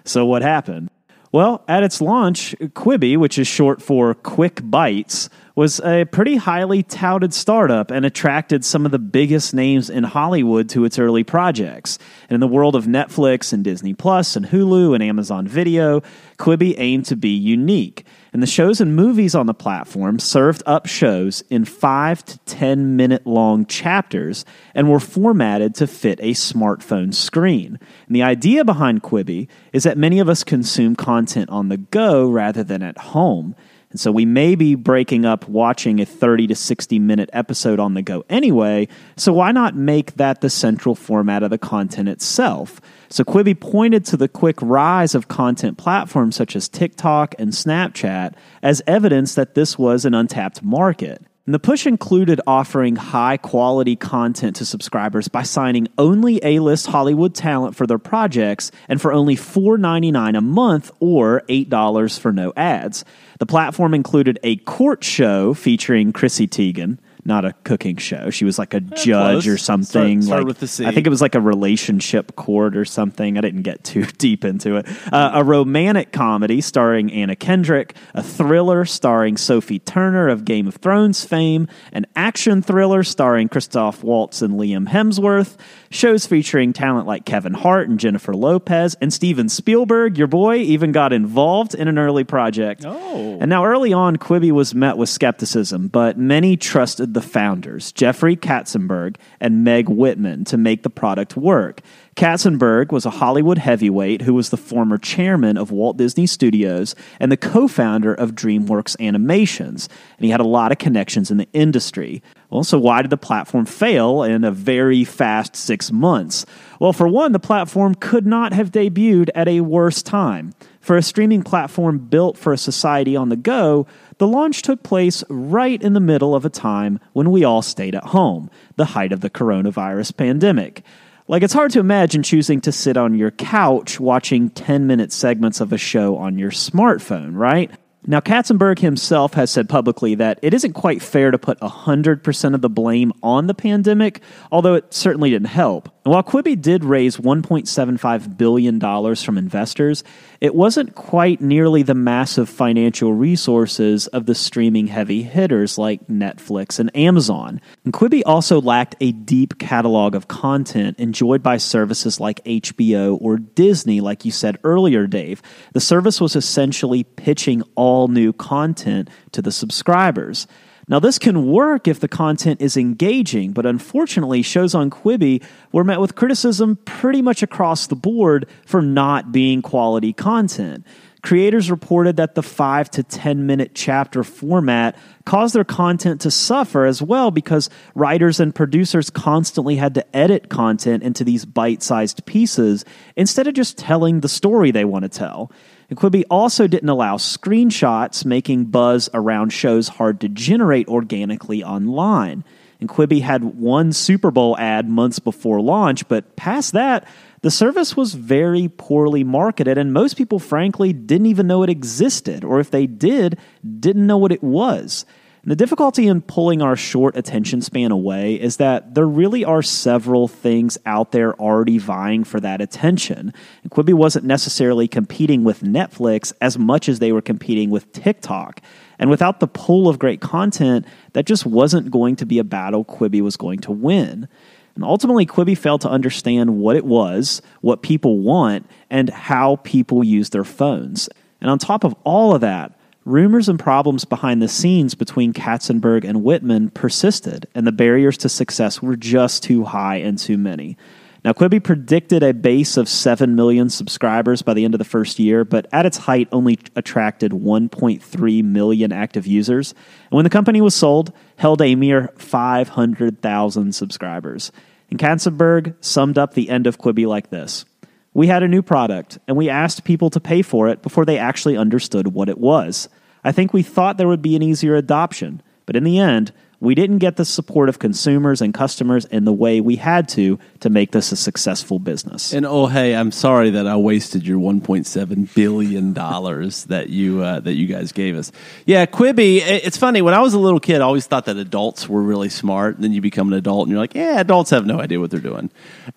So, 0.04 0.26
what 0.26 0.42
happened? 0.42 0.90
Well, 1.32 1.62
at 1.68 1.84
its 1.84 2.00
launch, 2.00 2.56
Quibi, 2.58 3.16
which 3.16 3.38
is 3.38 3.46
short 3.46 3.80
for 3.80 4.14
Quick 4.14 4.62
Bites, 4.64 5.28
was 5.54 5.78
a 5.80 6.04
pretty 6.06 6.34
highly 6.36 6.82
touted 6.82 7.32
startup 7.32 7.92
and 7.92 8.04
attracted 8.04 8.64
some 8.64 8.84
of 8.84 8.90
the 8.90 8.98
biggest 8.98 9.54
names 9.54 9.88
in 9.90 10.02
Hollywood 10.02 10.68
to 10.70 10.84
its 10.84 10.98
early 10.98 11.22
projects. 11.22 12.00
And 12.28 12.34
in 12.34 12.40
the 12.40 12.48
world 12.48 12.74
of 12.74 12.86
Netflix 12.86 13.52
and 13.52 13.62
Disney 13.62 13.94
Plus 13.94 14.34
and 14.34 14.46
Hulu 14.46 14.92
and 14.92 15.04
Amazon 15.04 15.46
Video, 15.46 16.00
Quibi 16.36 16.74
aimed 16.78 17.06
to 17.06 17.16
be 17.16 17.30
unique. 17.30 18.04
And 18.32 18.42
the 18.42 18.46
shows 18.46 18.80
and 18.80 18.94
movies 18.94 19.34
on 19.34 19.46
the 19.46 19.54
platform 19.54 20.18
served 20.18 20.62
up 20.64 20.86
shows 20.86 21.42
in 21.50 21.64
5 21.64 22.24
to 22.26 22.38
10 22.40 22.96
minute 22.96 23.26
long 23.26 23.66
chapters 23.66 24.44
and 24.74 24.88
were 24.88 25.00
formatted 25.00 25.74
to 25.76 25.86
fit 25.86 26.20
a 26.22 26.32
smartphone 26.32 27.12
screen. 27.12 27.78
And 28.06 28.14
the 28.14 28.22
idea 28.22 28.64
behind 28.64 29.02
Quibi 29.02 29.48
is 29.72 29.82
that 29.82 29.98
many 29.98 30.20
of 30.20 30.28
us 30.28 30.44
consume 30.44 30.94
content 30.94 31.50
on 31.50 31.68
the 31.68 31.78
go 31.78 32.30
rather 32.30 32.62
than 32.62 32.82
at 32.82 32.98
home. 32.98 33.56
And 33.90 33.98
so 33.98 34.12
we 34.12 34.24
may 34.24 34.54
be 34.54 34.76
breaking 34.76 35.24
up 35.24 35.48
watching 35.48 36.00
a 36.00 36.06
30 36.06 36.46
to 36.48 36.54
60 36.54 36.98
minute 37.00 37.28
episode 37.32 37.80
on 37.80 37.94
the 37.94 38.02
go 38.02 38.24
anyway, 38.30 38.86
so 39.16 39.32
why 39.32 39.50
not 39.50 39.74
make 39.74 40.14
that 40.14 40.40
the 40.40 40.50
central 40.50 40.94
format 40.94 41.42
of 41.42 41.50
the 41.50 41.58
content 41.58 42.08
itself? 42.08 42.80
So 43.08 43.24
Quibi 43.24 43.58
pointed 43.58 44.04
to 44.06 44.16
the 44.16 44.28
quick 44.28 44.56
rise 44.62 45.16
of 45.16 45.26
content 45.26 45.76
platforms 45.76 46.36
such 46.36 46.54
as 46.54 46.68
TikTok 46.68 47.34
and 47.38 47.50
Snapchat 47.50 48.34
as 48.62 48.80
evidence 48.86 49.34
that 49.34 49.54
this 49.54 49.76
was 49.76 50.04
an 50.04 50.14
untapped 50.14 50.62
market. 50.62 51.24
And 51.50 51.54
the 51.56 51.58
push 51.58 51.84
included 51.84 52.40
offering 52.46 52.94
high 52.94 53.36
quality 53.36 53.96
content 53.96 54.54
to 54.54 54.64
subscribers 54.64 55.26
by 55.26 55.42
signing 55.42 55.88
only 55.98 56.38
A 56.44 56.60
list 56.60 56.86
Hollywood 56.86 57.34
talent 57.34 57.74
for 57.74 57.88
their 57.88 57.98
projects 57.98 58.70
and 58.88 59.02
for 59.02 59.12
only 59.12 59.34
$4.99 59.34 60.38
a 60.38 60.40
month 60.42 60.92
or 61.00 61.42
$8 61.48 62.20
for 62.20 62.30
no 62.32 62.52
ads. 62.56 63.04
The 63.40 63.46
platform 63.46 63.94
included 63.94 64.38
a 64.44 64.58
court 64.58 65.02
show 65.02 65.52
featuring 65.52 66.12
Chrissy 66.12 66.46
Teigen, 66.46 66.98
not 67.24 67.44
a 67.44 67.52
cooking 67.64 67.96
show. 67.96 68.30
She 68.30 68.44
was 68.44 68.58
like 68.58 68.74
a 68.74 68.80
judge 68.80 69.44
close. 69.44 69.46
or 69.46 69.58
something. 69.58 70.22
Start- 70.22 70.26
start 70.26 70.40
like, 70.40 70.46
with 70.46 70.60
the 70.60 70.66
C. 70.66 70.86
I 70.86 70.92
think 70.92 71.06
it 71.06 71.10
was 71.10 71.20
like 71.20 71.34
a 71.34 71.40
relationship 71.40 72.36
court 72.36 72.76
or 72.76 72.84
something. 72.84 73.36
I 73.36 73.40
didn't 73.40 73.62
get 73.62 73.84
too 73.84 74.04
deep 74.18 74.44
into 74.44 74.76
it. 74.76 74.86
Uh, 75.12 75.32
a 75.34 75.44
romantic 75.44 76.12
comedy 76.12 76.60
starring 76.60 77.12
Anna 77.12 77.36
Kendrick, 77.36 77.94
a 78.14 78.22
thriller 78.22 78.84
starring 78.84 79.36
Sophie 79.36 79.78
Turner 79.78 80.28
of 80.28 80.44
Game 80.44 80.66
of 80.66 80.76
Thrones 80.76 81.24
fame, 81.24 81.68
an 81.92 82.06
action 82.16 82.62
thriller 82.62 83.02
starring 83.02 83.48
Christoph 83.48 84.02
Waltz 84.02 84.42
and 84.42 84.54
Liam 84.54 84.88
Hemsworth, 84.88 85.56
shows 85.90 86.26
featuring 86.26 86.72
talent 86.72 87.06
like 87.06 87.24
Kevin 87.24 87.54
Hart 87.54 87.88
and 87.88 87.98
Jennifer 87.98 88.34
Lopez, 88.34 88.96
and 89.00 89.12
Steven 89.12 89.48
Spielberg, 89.48 90.16
your 90.16 90.26
boy, 90.26 90.56
even 90.56 90.92
got 90.92 91.12
involved 91.12 91.74
in 91.74 91.88
an 91.88 91.98
early 91.98 92.24
project. 92.24 92.84
Oh. 92.86 93.38
And 93.40 93.48
now, 93.48 93.64
early 93.64 93.92
on, 93.92 94.16
Quibi 94.16 94.52
was 94.52 94.74
met 94.74 94.96
with 94.96 95.08
skepticism, 95.08 95.88
but 95.88 96.18
many 96.18 96.56
trusted 96.56 97.09
the 97.14 97.22
founders, 97.22 97.92
Jeffrey 97.92 98.36
Katzenberg 98.36 99.16
and 99.40 99.64
Meg 99.64 99.88
Whitman, 99.88 100.44
to 100.46 100.56
make 100.56 100.82
the 100.82 100.90
product 100.90 101.36
work. 101.36 101.80
Katzenberg 102.16 102.92
was 102.92 103.06
a 103.06 103.10
Hollywood 103.10 103.58
heavyweight 103.58 104.22
who 104.22 104.34
was 104.34 104.50
the 104.50 104.56
former 104.56 104.98
chairman 104.98 105.56
of 105.56 105.70
Walt 105.70 105.96
Disney 105.96 106.26
Studios 106.26 106.94
and 107.18 107.32
the 107.32 107.36
co 107.36 107.68
founder 107.68 108.12
of 108.12 108.32
DreamWorks 108.32 108.98
Animations, 109.00 109.88
and 110.18 110.24
he 110.24 110.30
had 110.30 110.40
a 110.40 110.44
lot 110.44 110.72
of 110.72 110.78
connections 110.78 111.30
in 111.30 111.38
the 111.38 111.48
industry. 111.52 112.22
Well, 112.50 112.64
so 112.64 112.78
why 112.78 113.02
did 113.02 113.10
the 113.10 113.16
platform 113.16 113.64
fail 113.64 114.22
in 114.22 114.44
a 114.44 114.50
very 114.50 115.04
fast 115.04 115.56
six 115.56 115.92
months? 115.92 116.44
Well, 116.80 116.92
for 116.92 117.08
one, 117.08 117.32
the 117.32 117.38
platform 117.38 117.94
could 117.94 118.26
not 118.26 118.52
have 118.52 118.70
debuted 118.70 119.30
at 119.34 119.48
a 119.48 119.60
worse 119.60 120.02
time. 120.02 120.52
For 120.80 120.96
a 120.96 121.02
streaming 121.02 121.42
platform 121.42 121.98
built 121.98 122.38
for 122.38 122.52
a 122.52 122.58
society 122.58 123.14
on 123.14 123.28
the 123.28 123.36
go, 123.36 123.86
the 124.18 124.26
launch 124.26 124.62
took 124.62 124.82
place 124.82 125.22
right 125.28 125.80
in 125.80 125.92
the 125.92 126.00
middle 126.00 126.34
of 126.34 126.44
a 126.44 126.50
time 126.50 126.98
when 127.12 127.30
we 127.30 127.44
all 127.44 127.62
stayed 127.62 127.94
at 127.94 128.04
home, 128.04 128.50
the 128.76 128.86
height 128.86 129.12
of 129.12 129.20
the 129.20 129.30
coronavirus 129.30 130.16
pandemic. 130.16 130.82
Like, 131.28 131.42
it's 131.42 131.52
hard 131.52 131.70
to 131.72 131.80
imagine 131.80 132.22
choosing 132.22 132.60
to 132.62 132.72
sit 132.72 132.96
on 132.96 133.14
your 133.14 133.30
couch 133.30 134.00
watching 134.00 134.50
10 134.50 134.86
minute 134.86 135.12
segments 135.12 135.60
of 135.60 135.72
a 135.72 135.78
show 135.78 136.16
on 136.16 136.38
your 136.38 136.50
smartphone, 136.50 137.36
right? 137.36 137.70
Now, 138.06 138.20
Katzenberg 138.20 138.78
himself 138.78 139.34
has 139.34 139.50
said 139.50 139.68
publicly 139.68 140.14
that 140.16 140.38
it 140.42 140.54
isn't 140.54 140.72
quite 140.72 141.02
fair 141.02 141.30
to 141.30 141.38
put 141.38 141.60
100% 141.60 142.54
of 142.54 142.62
the 142.62 142.70
blame 142.70 143.12
on 143.22 143.46
the 143.46 143.54
pandemic, 143.54 144.22
although 144.50 144.74
it 144.74 144.92
certainly 144.94 145.30
didn't 145.30 145.48
help. 145.48 145.90
While 146.10 146.24
Quibi 146.24 146.60
did 146.60 146.82
raise 146.82 147.18
$1.75 147.18 148.36
billion 148.36 148.80
from 149.14 149.38
investors, 149.38 150.02
it 150.40 150.56
wasn't 150.56 150.96
quite 150.96 151.40
nearly 151.40 151.84
the 151.84 151.94
massive 151.94 152.48
financial 152.48 153.14
resources 153.14 154.08
of 154.08 154.26
the 154.26 154.34
streaming 154.34 154.88
heavy 154.88 155.22
hitters 155.22 155.78
like 155.78 156.08
Netflix 156.08 156.80
and 156.80 156.90
Amazon. 156.96 157.60
And 157.84 157.92
Quibi 157.92 158.22
also 158.26 158.60
lacked 158.60 158.96
a 159.00 159.12
deep 159.12 159.60
catalog 159.60 160.16
of 160.16 160.26
content 160.26 160.98
enjoyed 160.98 161.44
by 161.44 161.58
services 161.58 162.18
like 162.18 162.42
HBO 162.44 163.16
or 163.20 163.36
Disney, 163.36 164.00
like 164.00 164.24
you 164.24 164.32
said 164.32 164.58
earlier, 164.64 165.06
Dave. 165.06 165.40
The 165.74 165.80
service 165.80 166.20
was 166.20 166.34
essentially 166.34 167.04
pitching 167.04 167.62
all 167.76 168.08
new 168.08 168.32
content 168.32 169.08
to 169.30 169.42
the 169.42 169.52
subscribers. 169.52 170.48
Now, 170.88 170.98
this 170.98 171.18
can 171.18 171.46
work 171.46 171.86
if 171.86 172.00
the 172.00 172.08
content 172.08 172.60
is 172.60 172.76
engaging, 172.76 173.52
but 173.52 173.66
unfortunately, 173.66 174.42
shows 174.42 174.74
on 174.74 174.90
Quibi 174.90 175.42
were 175.72 175.84
met 175.84 176.00
with 176.00 176.14
criticism 176.14 176.76
pretty 176.84 177.22
much 177.22 177.42
across 177.42 177.86
the 177.86 177.96
board 177.96 178.48
for 178.66 178.82
not 178.82 179.32
being 179.32 179.62
quality 179.62 180.12
content. 180.12 180.84
Creators 181.22 181.70
reported 181.70 182.16
that 182.16 182.34
the 182.34 182.42
5 182.42 182.90
to 182.92 183.02
10 183.02 183.46
minute 183.46 183.72
chapter 183.74 184.24
format 184.24 184.96
caused 185.26 185.54
their 185.54 185.64
content 185.64 186.22
to 186.22 186.30
suffer 186.30 186.86
as 186.86 187.02
well 187.02 187.30
because 187.30 187.68
writers 187.94 188.40
and 188.40 188.54
producers 188.54 189.10
constantly 189.10 189.76
had 189.76 189.94
to 189.94 190.16
edit 190.16 190.48
content 190.48 191.02
into 191.02 191.22
these 191.22 191.44
bite 191.44 191.82
sized 191.82 192.24
pieces 192.24 192.84
instead 193.16 193.46
of 193.46 193.54
just 193.54 193.76
telling 193.76 194.20
the 194.20 194.28
story 194.28 194.70
they 194.70 194.84
want 194.84 195.02
to 195.02 195.08
tell. 195.10 195.52
And 195.90 195.98
Quibi 195.98 196.22
also 196.30 196.68
didn't 196.68 196.88
allow 196.88 197.16
screenshots, 197.16 198.24
making 198.24 198.66
buzz 198.66 199.10
around 199.12 199.52
shows 199.52 199.88
hard 199.88 200.20
to 200.20 200.28
generate 200.28 200.86
organically 200.86 201.64
online. 201.64 202.44
And 202.78 202.88
Quibi 202.88 203.20
had 203.20 203.42
one 203.42 203.92
Super 203.92 204.30
Bowl 204.30 204.56
ad 204.56 204.88
months 204.88 205.18
before 205.18 205.60
launch, 205.60 206.06
but 206.08 206.36
past 206.36 206.72
that, 206.72 207.06
the 207.42 207.50
service 207.50 207.96
was 207.96 208.14
very 208.14 208.68
poorly 208.68 209.24
marketed, 209.24 209.78
and 209.78 209.92
most 209.92 210.16
people, 210.16 210.38
frankly, 210.38 210.92
didn't 210.92 211.26
even 211.26 211.46
know 211.46 211.62
it 211.62 211.70
existed, 211.70 212.44
or 212.44 212.60
if 212.60 212.70
they 212.70 212.86
did, 212.86 213.38
didn't 213.80 214.06
know 214.06 214.18
what 214.18 214.32
it 214.32 214.42
was. 214.42 215.04
And 215.42 215.50
the 215.50 215.56
difficulty 215.56 216.06
in 216.06 216.20
pulling 216.20 216.60
our 216.60 216.76
short 216.76 217.16
attention 217.16 217.62
span 217.62 217.92
away 217.92 218.34
is 218.34 218.58
that 218.58 218.94
there 218.94 219.06
really 219.06 219.42
are 219.42 219.62
several 219.62 220.28
things 220.28 220.76
out 220.84 221.12
there 221.12 221.34
already 221.40 221.78
vying 221.78 222.24
for 222.24 222.40
that 222.40 222.60
attention. 222.60 223.32
And 223.62 223.70
Quibi 223.70 223.94
wasn't 223.94 224.26
necessarily 224.26 224.86
competing 224.86 225.42
with 225.42 225.62
Netflix 225.62 226.34
as 226.42 226.58
much 226.58 226.90
as 226.90 226.98
they 226.98 227.10
were 227.10 227.22
competing 227.22 227.70
with 227.70 227.90
TikTok. 227.92 228.60
And 228.98 229.08
without 229.08 229.40
the 229.40 229.48
pool 229.48 229.88
of 229.88 229.98
great 229.98 230.20
content, 230.20 230.84
that 231.14 231.24
just 231.24 231.46
wasn't 231.46 231.90
going 231.90 232.16
to 232.16 232.26
be 232.26 232.38
a 232.38 232.44
battle 232.44 232.84
Quibi 232.84 233.22
was 233.22 233.38
going 233.38 233.60
to 233.60 233.72
win. 233.72 234.28
And 234.74 234.84
ultimately, 234.84 235.24
Quibi 235.24 235.56
failed 235.56 235.80
to 235.82 235.90
understand 235.90 236.58
what 236.58 236.76
it 236.76 236.84
was, 236.84 237.40
what 237.62 237.82
people 237.82 238.18
want, 238.18 238.66
and 238.90 239.08
how 239.08 239.56
people 239.56 240.04
use 240.04 240.30
their 240.30 240.44
phones. 240.44 241.08
And 241.40 241.50
on 241.50 241.58
top 241.58 241.82
of 241.82 241.94
all 242.04 242.34
of 242.34 242.42
that, 242.42 242.78
rumors 243.04 243.48
and 243.48 243.58
problems 243.58 244.04
behind 244.04 244.42
the 244.42 244.48
scenes 244.48 244.94
between 244.94 245.32
Katzenberg 245.32 246.04
and 246.04 246.22
Whitman 246.22 246.70
persisted, 246.70 247.46
and 247.54 247.66
the 247.66 247.72
barriers 247.72 248.16
to 248.18 248.28
success 248.28 248.82
were 248.82 248.96
just 248.96 249.42
too 249.42 249.64
high 249.64 249.96
and 249.96 250.18
too 250.18 250.38
many. 250.38 250.76
Now, 251.22 251.32
Quibi 251.32 251.62
predicted 251.62 252.22
a 252.22 252.32
base 252.32 252.78
of 252.78 252.88
7 252.88 253.34
million 253.36 253.68
subscribers 253.68 254.40
by 254.40 254.54
the 254.54 254.64
end 254.64 254.74
of 254.74 254.78
the 254.78 254.86
first 254.86 255.18
year, 255.18 255.44
but 255.44 255.66
at 255.70 255.84
its 255.84 255.98
height 255.98 256.28
only 256.32 256.58
attracted 256.76 257.32
1.3 257.32 258.44
million 258.44 258.90
active 258.90 259.26
users. 259.26 259.72
And 260.10 260.16
when 260.16 260.24
the 260.24 260.30
company 260.30 260.62
was 260.62 260.74
sold, 260.74 261.12
held 261.36 261.60
a 261.60 261.74
mere 261.74 262.10
500,000 262.16 263.74
subscribers. 263.74 264.50
And 264.90 264.98
Katzenberg 264.98 265.74
summed 265.80 266.16
up 266.16 266.32
the 266.32 266.48
end 266.48 266.66
of 266.66 266.78
Quibi 266.78 267.06
like 267.06 267.28
this 267.28 267.66
We 268.12 268.26
had 268.26 268.42
a 268.42 268.48
new 268.48 268.62
product, 268.62 269.18
and 269.28 269.36
we 269.36 269.48
asked 269.48 269.84
people 269.84 270.10
to 270.10 270.20
pay 270.20 270.42
for 270.42 270.68
it 270.68 270.82
before 270.82 271.04
they 271.04 271.18
actually 271.18 271.56
understood 271.56 272.08
what 272.08 272.28
it 272.28 272.38
was. 272.38 272.88
I 273.22 273.32
think 273.32 273.52
we 273.52 273.62
thought 273.62 273.98
there 273.98 274.08
would 274.08 274.22
be 274.22 274.36
an 274.36 274.42
easier 274.42 274.74
adoption, 274.74 275.42
but 275.66 275.76
in 275.76 275.84
the 275.84 275.98
end, 275.98 276.32
we 276.60 276.74
didn't 276.74 276.98
get 276.98 277.16
the 277.16 277.24
support 277.24 277.70
of 277.70 277.78
consumers 277.78 278.42
and 278.42 278.52
customers 278.52 279.06
in 279.06 279.24
the 279.24 279.32
way 279.32 279.60
we 279.60 279.76
had 279.76 280.08
to 280.10 280.38
to 280.60 280.68
make 280.68 280.92
this 280.92 281.10
a 281.10 281.16
successful 281.16 281.78
business. 281.78 282.34
And 282.34 282.44
oh, 282.44 282.66
hey, 282.66 282.94
I'm 282.94 283.12
sorry 283.12 283.50
that 283.50 283.66
I 283.66 283.76
wasted 283.76 284.26
your 284.26 284.38
1.7 284.38 285.34
billion 285.34 285.94
dollars 285.94 286.64
that 286.66 286.90
you 286.90 287.22
uh, 287.22 287.40
that 287.40 287.54
you 287.54 287.66
guys 287.66 287.92
gave 287.92 288.16
us. 288.16 288.30
Yeah, 288.66 288.84
Quibi. 288.84 289.38
It's 289.38 289.78
funny. 289.78 290.02
When 290.02 290.12
I 290.12 290.20
was 290.20 290.34
a 290.34 290.38
little 290.38 290.60
kid, 290.60 290.82
I 290.82 290.84
always 290.84 291.06
thought 291.06 291.24
that 291.24 291.38
adults 291.38 291.88
were 291.88 292.02
really 292.02 292.28
smart. 292.28 292.74
And 292.74 292.84
then 292.84 292.92
you 292.92 293.00
become 293.00 293.32
an 293.32 293.38
adult, 293.38 293.62
and 293.62 293.70
you're 293.70 293.80
like, 293.80 293.94
yeah, 293.94 294.20
adults 294.20 294.50
have 294.50 294.66
no 294.66 294.80
idea 294.80 295.00
what 295.00 295.10
they're 295.10 295.20
doing. 295.20 295.50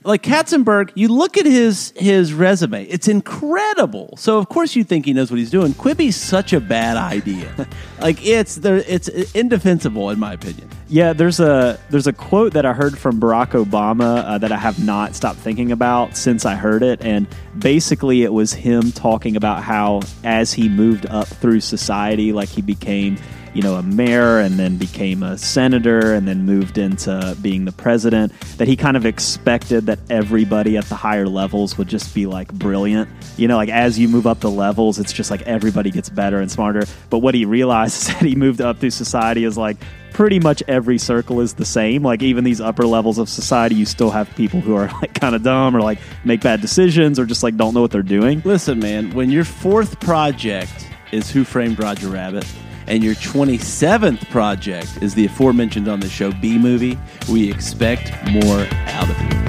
Like 0.04 0.24
Katzenberg, 0.24 0.92
you 0.96 1.10
look 1.10 1.38
at 1.38 1.46
his 1.46 1.94
his 1.98 2.34
resume; 2.34 2.86
it's 2.86 3.10
incredible. 3.10 4.16
So 4.18 4.38
of 4.38 4.48
course 4.48 4.78
you 4.78 4.86
think 4.86 5.06
he 5.06 5.14
knows 5.14 5.30
what 5.30 5.40
he's 5.40 5.52
doing. 5.52 5.74
Quibi's 5.74 6.16
such 6.16 6.54
a 6.54 6.62
bad 6.62 6.96
idea. 6.96 7.68
like 8.00 8.26
it's 8.26 8.56
there, 8.56 8.78
it's 8.78 9.10
indefensible 9.34 10.10
in 10.10 10.20
my 10.20 10.34
opinion. 10.34 10.53
Yeah, 10.94 11.14
there's 11.14 11.40
a 11.40 11.80
there's 11.90 12.06
a 12.06 12.14
quote 12.14 12.54
that 12.54 12.68
I 12.68 12.74
heard 12.74 13.00
from 13.00 13.20
Barack 13.20 13.52
Obama 13.52 14.24
uh, 14.26 14.38
that 14.38 14.52
I 14.52 14.58
have 14.58 14.84
not 14.86 15.16
stopped 15.16 15.40
thinking 15.40 15.72
about 15.72 16.16
since 16.16 16.46
I 16.46 16.54
heard 16.54 16.84
it, 16.84 17.02
and 17.02 17.26
basically 17.58 18.22
it 18.22 18.32
was 18.32 18.54
him 18.54 18.92
talking 18.92 19.36
about 19.36 19.64
how 19.64 20.02
as 20.24 20.54
he 20.54 20.70
moved 20.70 21.08
up 21.08 21.28
through 21.28 21.62
society, 21.62 22.32
like 22.32 22.48
he 22.50 22.62
became 22.62 23.18
you 23.56 23.64
know 23.64 23.74
a 23.74 23.82
mayor 23.82 24.38
and 24.40 24.60
then 24.60 24.78
became 24.78 25.24
a 25.24 25.36
senator 25.36 26.14
and 26.14 26.28
then 26.28 26.46
moved 26.46 26.78
into 26.78 27.36
being 27.42 27.66
the 27.66 27.72
president, 27.72 28.32
that 28.58 28.68
he 28.68 28.76
kind 28.76 28.96
of 28.96 29.04
expected 29.04 29.88
that 29.88 29.98
everybody 30.12 30.78
at 30.78 30.86
the 30.86 30.96
higher 30.96 31.28
levels 31.28 31.76
would 31.76 31.88
just 31.88 32.14
be 32.14 32.28
like 32.28 32.54
brilliant. 32.54 33.10
You 33.38 33.48
know, 33.48 33.58
like 33.58 33.70
as 33.70 33.98
you 33.98 34.08
move 34.08 34.28
up 34.28 34.42
the 34.42 34.52
levels, 34.52 35.00
it's 35.00 35.14
just 35.14 35.32
like 35.32 35.42
everybody 35.44 35.90
gets 35.90 36.10
better 36.10 36.40
and 36.40 36.52
smarter. 36.52 36.84
But 37.10 37.20
what 37.20 37.34
he 37.34 37.46
realized 37.46 37.96
is 38.02 38.08
that 38.10 38.22
he 38.22 38.36
moved 38.36 38.62
up 38.62 38.78
through 38.78 38.92
society 38.92 39.44
is 39.44 39.58
like 39.58 39.78
pretty 40.14 40.40
much 40.40 40.64
every 40.68 40.98
circle 40.98 41.42
is 41.42 41.54
the 41.56 41.66
same. 41.66 42.04
Like 42.04 42.22
even 42.22 42.44
these 42.44 42.62
upper 42.62 42.86
levels 42.86 43.18
of 43.18 43.30
society, 43.30 43.76
you 43.76 43.86
still 43.86 44.12
have 44.12 44.34
people 44.36 44.62
who 44.62 44.76
are 44.76 44.88
like 45.02 45.14
kind 45.14 45.36
of 45.36 45.44
dumb 45.44 45.76
or 45.76 45.82
like 45.82 46.00
make 46.24 46.42
bad 46.42 46.62
decisions 46.62 47.20
or 47.20 47.26
just 47.26 47.44
like 47.44 47.58
don't 47.58 47.74
know 47.74 47.82
what 47.82 47.92
they're 47.92 48.02
doing. 48.02 48.42
Listen, 48.46 48.80
man, 48.80 49.12
when 49.12 49.30
your 49.30 49.46
fourth 49.46 50.00
project 50.00 50.90
is 51.12 51.30
Who 51.30 51.44
Framed 51.44 51.80
Roger 51.80 52.08
Rabbit, 52.08 52.46
and 52.88 53.04
your 53.04 53.16
27th 53.16 54.30
project 54.30 55.02
is 55.02 55.16
the 55.16 55.26
aforementioned 55.26 55.88
on 55.88 56.00
the 56.00 56.10
show 56.10 56.32
Bee 56.34 56.58
Movie, 56.58 56.98
we 57.30 57.50
expect 57.50 58.12
more 58.32 58.68
out 58.88 59.10
of 59.10 59.22
you. 59.22 59.43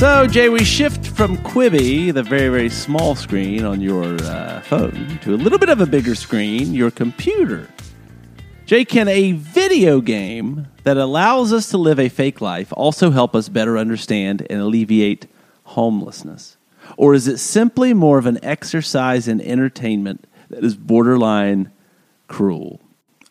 So, 0.00 0.26
Jay, 0.26 0.48
we 0.48 0.64
shift 0.64 1.08
from 1.08 1.36
Quibi, 1.36 2.10
the 2.10 2.22
very, 2.22 2.48
very 2.48 2.70
small 2.70 3.14
screen 3.14 3.66
on 3.66 3.82
your 3.82 4.14
uh, 4.22 4.62
phone, 4.62 5.18
to 5.20 5.34
a 5.34 5.36
little 5.36 5.58
bit 5.58 5.68
of 5.68 5.82
a 5.82 5.84
bigger 5.84 6.14
screen, 6.14 6.72
your 6.72 6.90
computer. 6.90 7.68
Jay, 8.64 8.86
can 8.86 9.08
a 9.08 9.32
video 9.32 10.00
game 10.00 10.68
that 10.84 10.96
allows 10.96 11.52
us 11.52 11.68
to 11.68 11.76
live 11.76 12.00
a 12.00 12.08
fake 12.08 12.40
life 12.40 12.72
also 12.78 13.10
help 13.10 13.36
us 13.36 13.50
better 13.50 13.76
understand 13.76 14.46
and 14.48 14.62
alleviate 14.62 15.26
homelessness? 15.64 16.56
Or 16.96 17.12
is 17.12 17.28
it 17.28 17.36
simply 17.36 17.92
more 17.92 18.16
of 18.16 18.24
an 18.24 18.42
exercise 18.42 19.28
in 19.28 19.38
entertainment 19.42 20.26
that 20.48 20.64
is 20.64 20.76
borderline 20.76 21.70
cruel? 22.26 22.80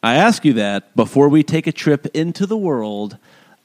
I 0.03 0.17
ask 0.17 0.45
you 0.45 0.53
that 0.53 0.95
before 0.95 1.29
we 1.29 1.41
take 1.41 1.65
a 1.65 1.71
trip 1.71 2.05
into 2.13 2.45
the 2.45 2.55
world 2.55 3.17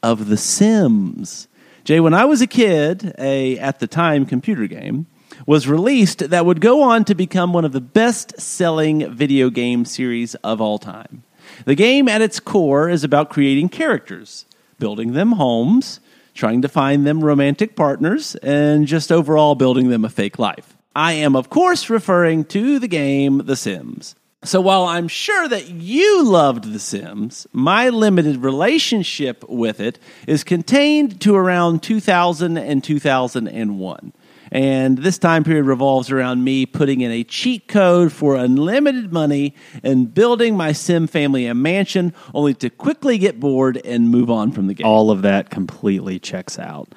of 0.02 0.28
The 0.28 0.38
Sims. 0.38 1.48
Jay, 1.84 2.00
when 2.00 2.14
I 2.14 2.24
was 2.24 2.40
a 2.40 2.46
kid, 2.46 3.14
a 3.18 3.58
at 3.58 3.78
the 3.78 3.86
time 3.86 4.24
computer 4.24 4.66
game 4.66 5.06
was 5.46 5.68
released 5.68 6.30
that 6.30 6.46
would 6.46 6.62
go 6.62 6.80
on 6.80 7.04
to 7.04 7.14
become 7.14 7.52
one 7.52 7.66
of 7.66 7.72
the 7.72 7.80
best 7.80 8.40
selling 8.40 9.12
video 9.12 9.50
game 9.50 9.84
series 9.84 10.34
of 10.36 10.62
all 10.62 10.78
time. 10.78 11.24
The 11.66 11.74
game 11.74 12.08
at 12.08 12.22
its 12.22 12.40
core 12.40 12.88
is 12.88 13.04
about 13.04 13.28
creating 13.28 13.68
characters, 13.68 14.46
building 14.78 15.12
them 15.12 15.32
homes, 15.32 16.00
trying 16.32 16.62
to 16.62 16.68
find 16.68 17.06
them 17.06 17.22
romantic 17.22 17.76
partners, 17.76 18.34
and 18.36 18.86
just 18.86 19.12
overall 19.12 19.54
building 19.54 19.90
them 19.90 20.06
a 20.06 20.08
fake 20.08 20.38
life. 20.38 20.78
I 20.96 21.12
am, 21.12 21.36
of 21.36 21.50
course, 21.50 21.90
referring 21.90 22.46
to 22.46 22.78
the 22.78 22.88
game 22.88 23.42
The 23.44 23.56
Sims. 23.56 24.14
So 24.44 24.60
while 24.60 24.84
I'm 24.84 25.08
sure 25.08 25.48
that 25.48 25.70
you 25.70 26.22
loved 26.22 26.70
The 26.70 26.78
Sims, 26.78 27.46
my 27.52 27.88
limited 27.88 28.44
relationship 28.44 29.42
with 29.48 29.80
it 29.80 29.98
is 30.26 30.44
contained 30.44 31.18
to 31.22 31.34
around 31.34 31.82
2000 31.82 32.58
and 32.58 32.84
2001. 32.84 34.12
And 34.52 34.98
this 34.98 35.16
time 35.16 35.44
period 35.44 35.64
revolves 35.64 36.10
around 36.10 36.44
me 36.44 36.66
putting 36.66 37.00
in 37.00 37.10
a 37.10 37.24
cheat 37.24 37.68
code 37.68 38.12
for 38.12 38.36
unlimited 38.36 39.14
money 39.14 39.54
and 39.82 40.12
building 40.12 40.58
my 40.58 40.72
Sim 40.72 41.06
family 41.06 41.46
a 41.46 41.54
mansion, 41.54 42.12
only 42.34 42.52
to 42.54 42.68
quickly 42.68 43.16
get 43.16 43.40
bored 43.40 43.80
and 43.82 44.10
move 44.10 44.30
on 44.30 44.52
from 44.52 44.66
the 44.66 44.74
game. 44.74 44.86
All 44.86 45.10
of 45.10 45.22
that 45.22 45.48
completely 45.48 46.18
checks 46.18 46.58
out. 46.58 46.94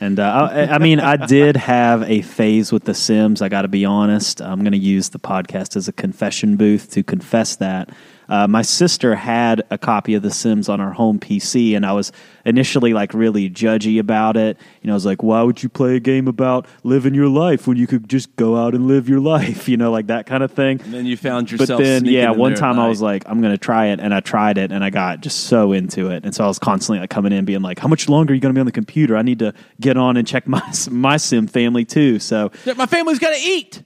And 0.00 0.20
uh, 0.20 0.48
I, 0.52 0.74
I 0.74 0.78
mean, 0.78 1.00
I 1.00 1.16
did 1.16 1.56
have 1.56 2.02
a 2.02 2.22
phase 2.22 2.72
with 2.72 2.84
The 2.84 2.94
Sims. 2.94 3.42
I 3.42 3.48
got 3.48 3.62
to 3.62 3.68
be 3.68 3.84
honest. 3.84 4.40
I'm 4.40 4.60
going 4.60 4.72
to 4.72 4.78
use 4.78 5.08
the 5.08 5.18
podcast 5.18 5.76
as 5.76 5.88
a 5.88 5.92
confession 5.92 6.56
booth 6.56 6.90
to 6.92 7.02
confess 7.02 7.56
that. 7.56 7.90
Uh, 8.28 8.46
my 8.46 8.62
sister 8.62 9.14
had 9.14 9.62
a 9.70 9.78
copy 9.78 10.14
of 10.14 10.22
The 10.22 10.30
Sims 10.30 10.68
on 10.68 10.80
her 10.80 10.92
home 10.92 11.18
PC, 11.18 11.74
and 11.74 11.86
I 11.86 11.92
was 11.92 12.12
initially 12.44 12.92
like 12.92 13.14
really 13.14 13.48
judgy 13.50 13.98
about 13.98 14.36
it. 14.36 14.56
You 14.82 14.88
know, 14.88 14.92
I 14.92 14.96
was 14.96 15.06
like, 15.06 15.22
"Why 15.22 15.42
would 15.42 15.62
you 15.62 15.68
play 15.68 15.96
a 15.96 16.00
game 16.00 16.28
about 16.28 16.66
living 16.82 17.14
your 17.14 17.28
life 17.28 17.66
when 17.66 17.76
you 17.76 17.86
could 17.86 18.08
just 18.08 18.34
go 18.36 18.56
out 18.56 18.74
and 18.74 18.86
live 18.86 19.08
your 19.08 19.20
life?" 19.34 19.68
You 19.68 19.76
know, 19.76 19.90
like 19.90 20.08
that 20.08 20.26
kind 20.26 20.42
of 20.42 20.52
thing. 20.52 20.80
and 20.82 20.92
then 20.92 21.06
you 21.06 21.16
found 21.16 21.50
yourself. 21.50 21.78
But 21.78 21.84
then, 21.84 22.04
yeah, 22.04 22.30
one 22.30 22.54
time 22.54 22.78
I 22.78 22.88
was 22.88 23.00
like, 23.00 23.24
I'm 23.26 23.40
going 23.40 23.52
to 23.52 23.58
try 23.58 23.86
it. 23.86 24.00
And 24.00 24.12
I 24.14 24.20
tried 24.20 24.58
it 24.58 24.72
and 24.72 24.84
I 24.84 24.90
got 24.90 25.20
just 25.20 25.44
so 25.44 25.72
into 25.72 26.10
it. 26.10 26.24
And 26.24 26.34
so 26.34 26.44
I 26.44 26.46
was 26.48 26.58
constantly 26.58 27.00
like 27.00 27.10
coming 27.10 27.32
in 27.32 27.44
being 27.44 27.62
like, 27.62 27.78
how 27.78 27.88
much 27.88 28.08
longer 28.08 28.32
are 28.32 28.34
you 28.34 28.40
going 28.40 28.54
to 28.54 28.58
be 28.58 28.60
on 28.60 28.66
the 28.66 28.72
computer? 28.72 29.16
I 29.16 29.22
need 29.22 29.38
to 29.40 29.54
get 29.80 29.96
on 29.96 30.16
and 30.16 30.26
check 30.26 30.46
my, 30.46 30.62
my 30.90 31.16
sim 31.16 31.46
family 31.46 31.84
too. 31.84 32.18
So 32.18 32.50
my 32.76 32.86
family's 32.86 33.18
got 33.18 33.30
to 33.30 33.40
eat. 33.40 33.82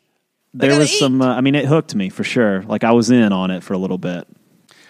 They 0.55 0.69
there 0.69 0.79
was 0.79 0.93
eat. 0.93 0.99
some, 0.99 1.23
uh, 1.23 1.35
I 1.35 1.41
mean, 1.41 1.55
it 1.55 1.65
hooked 1.67 1.95
me 1.95 2.09
for 2.09 2.25
sure. 2.25 2.63
Like 2.63 2.85
I 2.85 2.93
was 2.93 3.11
in 3.11 3.33
on 3.33 3.51
it 3.51 3.63
for 3.63 3.73
a 3.75 3.79
little 3.79 3.99
bit. 3.99 4.27